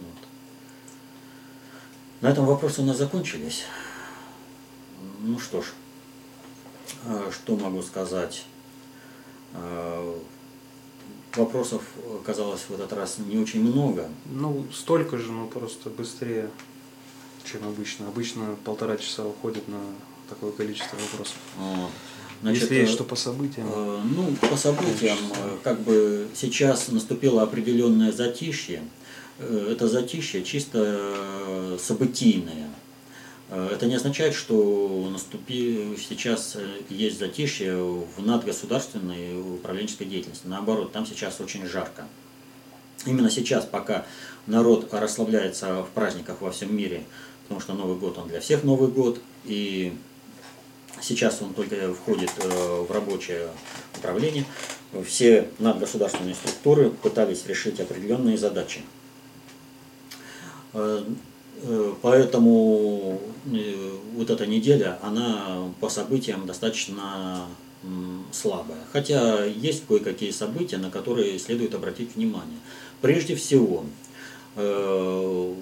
[0.00, 0.28] Вот.
[2.20, 3.64] На этом вопросы у нас закончились.
[5.20, 5.66] Ну что ж,
[7.04, 8.44] а, что могу сказать?
[9.52, 10.20] А,
[11.34, 11.82] вопросов
[12.20, 14.08] оказалось в этот раз не очень много.
[14.26, 16.48] Ну, столько же, но просто быстрее,
[17.44, 18.08] чем обычно.
[18.08, 19.80] Обычно полтора часа уходит на
[20.28, 21.36] такое количество вопросов.
[21.58, 21.90] Вот.
[22.44, 23.66] Значит, Если есть что по событиям?
[23.72, 28.82] Э, ну, по событиям, э, как бы сейчас наступило определенное затишье.
[29.38, 32.68] Э, это затишье чисто событийное.
[33.48, 36.58] Это не означает, что наступи, сейчас
[36.90, 40.46] есть затишье в надгосударственной управленческой деятельности.
[40.46, 42.06] Наоборот, там сейчас очень жарко.
[43.06, 44.04] Именно сейчас, пока
[44.46, 47.04] народ расслабляется в праздниках во всем мире,
[47.44, 49.94] потому что Новый год, он для всех Новый год, и
[51.00, 53.48] Сейчас он только входит э, в рабочее
[53.96, 54.44] управление.
[55.06, 58.80] Все надгосударственные структуры пытались решить определенные задачи.
[60.72, 61.04] Э,
[61.62, 63.20] э, поэтому
[64.14, 67.46] вот эта неделя, она по событиям достаточно
[68.32, 68.78] слабая.
[68.92, 72.58] Хотя есть кое-какие события, на которые следует обратить внимание.
[73.02, 73.84] Прежде всего,
[74.56, 75.54] это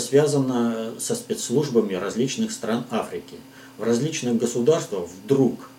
[0.00, 3.36] связано со спецслужбами различных стран Африки–
[3.78, 5.70] в различных государствах вдруг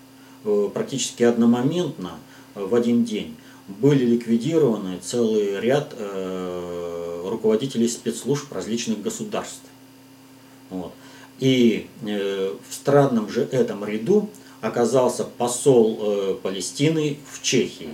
[0.46, 2.18] э, практически одномоментно
[2.56, 3.36] э, в один день
[3.68, 9.64] были ликвидированы целый ряд э, руководителей спецслужб различных государств.
[10.70, 10.92] Вот.
[11.40, 14.30] И в странном же этом ряду
[14.62, 17.90] оказался посол Палестины в Чехии,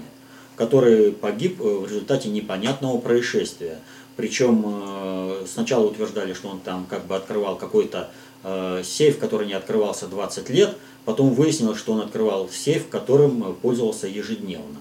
[0.55, 3.79] который погиб в результате непонятного происшествия.
[4.17, 8.11] Причем сначала утверждали, что он там как бы открывал какой-то
[8.43, 14.79] сейф, который не открывался 20 лет, потом выяснилось, что он открывал сейф, которым пользовался ежедневно.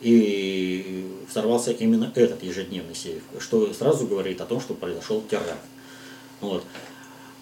[0.00, 5.62] И взорвался именно этот ежедневный сейф, что сразу говорит о том, что произошел теракт.
[6.40, 6.64] Вот.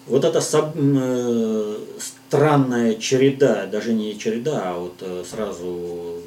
[0.07, 6.21] Вот эта э, странная череда, даже не череда, а вот э, сразу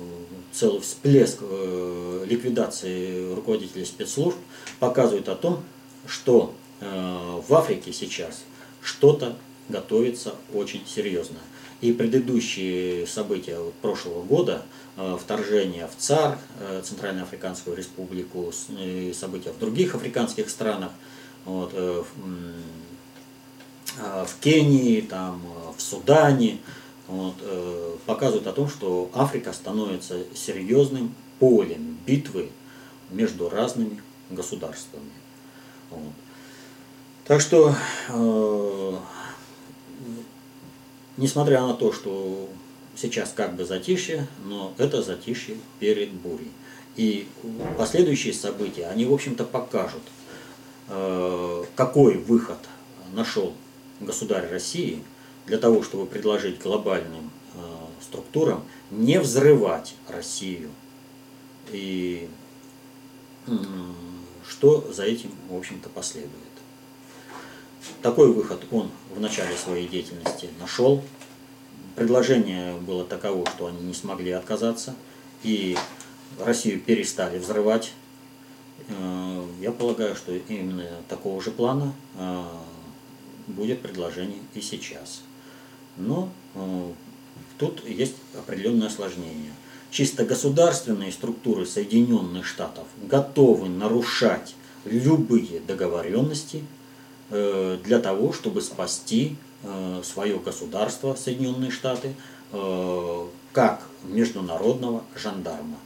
[0.53, 4.37] целый всплеск э, ликвидации руководителей спецслужб
[4.81, 5.63] показывает о том,
[6.07, 8.43] что э, в Африке сейчас
[8.89, 9.37] что-то
[9.69, 11.39] готовится очень серьезно.
[11.81, 14.63] И предыдущие события прошлого года,
[14.97, 16.39] э, вторжение в ЦАР,
[16.83, 18.53] Центральноафриканскую республику,
[19.15, 20.91] события в других африканских странах,
[21.45, 21.73] вот,
[23.97, 25.43] в Кении, там,
[25.77, 26.59] в Судане,
[27.09, 32.51] вот, э, показывают о том, что Африка становится серьезным полем битвы
[33.11, 35.11] между разными государствами.
[35.91, 36.13] Вот.
[37.29, 37.75] Так что,
[38.09, 38.97] э,
[41.17, 42.49] несмотря на то, что
[42.97, 46.51] сейчас как бы затишье, но это затишье перед бурей.
[46.97, 47.29] И
[47.77, 50.03] последующие события, они, в общем-то, покажут,
[50.89, 52.59] э, какой выход
[53.13, 53.55] нашел
[54.01, 55.05] государь России–
[55.49, 57.59] для того, чтобы предложить глобальным э,
[58.03, 60.71] структурам не взрывать Россию.
[61.73, 62.29] И
[63.47, 63.51] э,
[64.47, 66.33] что за этим, в общем-то, последует.
[68.03, 71.03] Такой выход он в начале своей деятельности нашел.
[71.97, 74.95] Предложение было таково, что они не смогли отказаться,
[75.43, 75.77] и
[76.39, 77.93] Россию перестали взрывать.
[78.89, 82.45] Э, я полагаю, что именно такого же плана э,
[83.49, 85.23] будет предложение и сейчас.
[85.97, 86.93] Но э,
[87.59, 89.53] тут есть определенное осложнение.
[89.91, 94.55] Чисто государственные структуры Соединенных Штатов готовы нарушать
[94.85, 96.63] любые договоренности
[97.31, 102.15] для того, чтобы спасти э, свое государство, Соединенные Штаты,
[102.53, 105.77] э, как международного жандарма.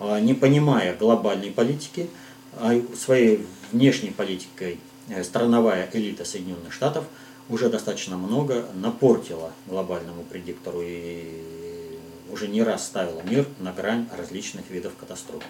[0.00, 2.10] А не понимая глобальной политики,
[2.56, 7.04] а своей внешней политикой э, страновая элита Соединенных Штатов–
[7.48, 11.98] уже достаточно много напортила глобальному предиктору и
[12.30, 15.42] уже не раз ставила мир на грань различных видов катастроф.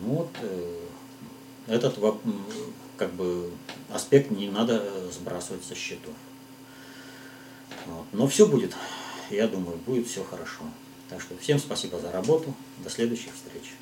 [0.00, 0.80] Ну вот, э,
[1.66, 1.98] этот
[2.96, 3.50] как бы,
[3.90, 6.14] аспект не надо сбрасывать со счетов.
[7.86, 8.06] Вот.
[8.12, 8.74] Но все будет,
[9.30, 10.62] я думаю, будет все хорошо.
[11.08, 12.54] Так что всем спасибо за работу.
[12.82, 13.72] До следующих встреч.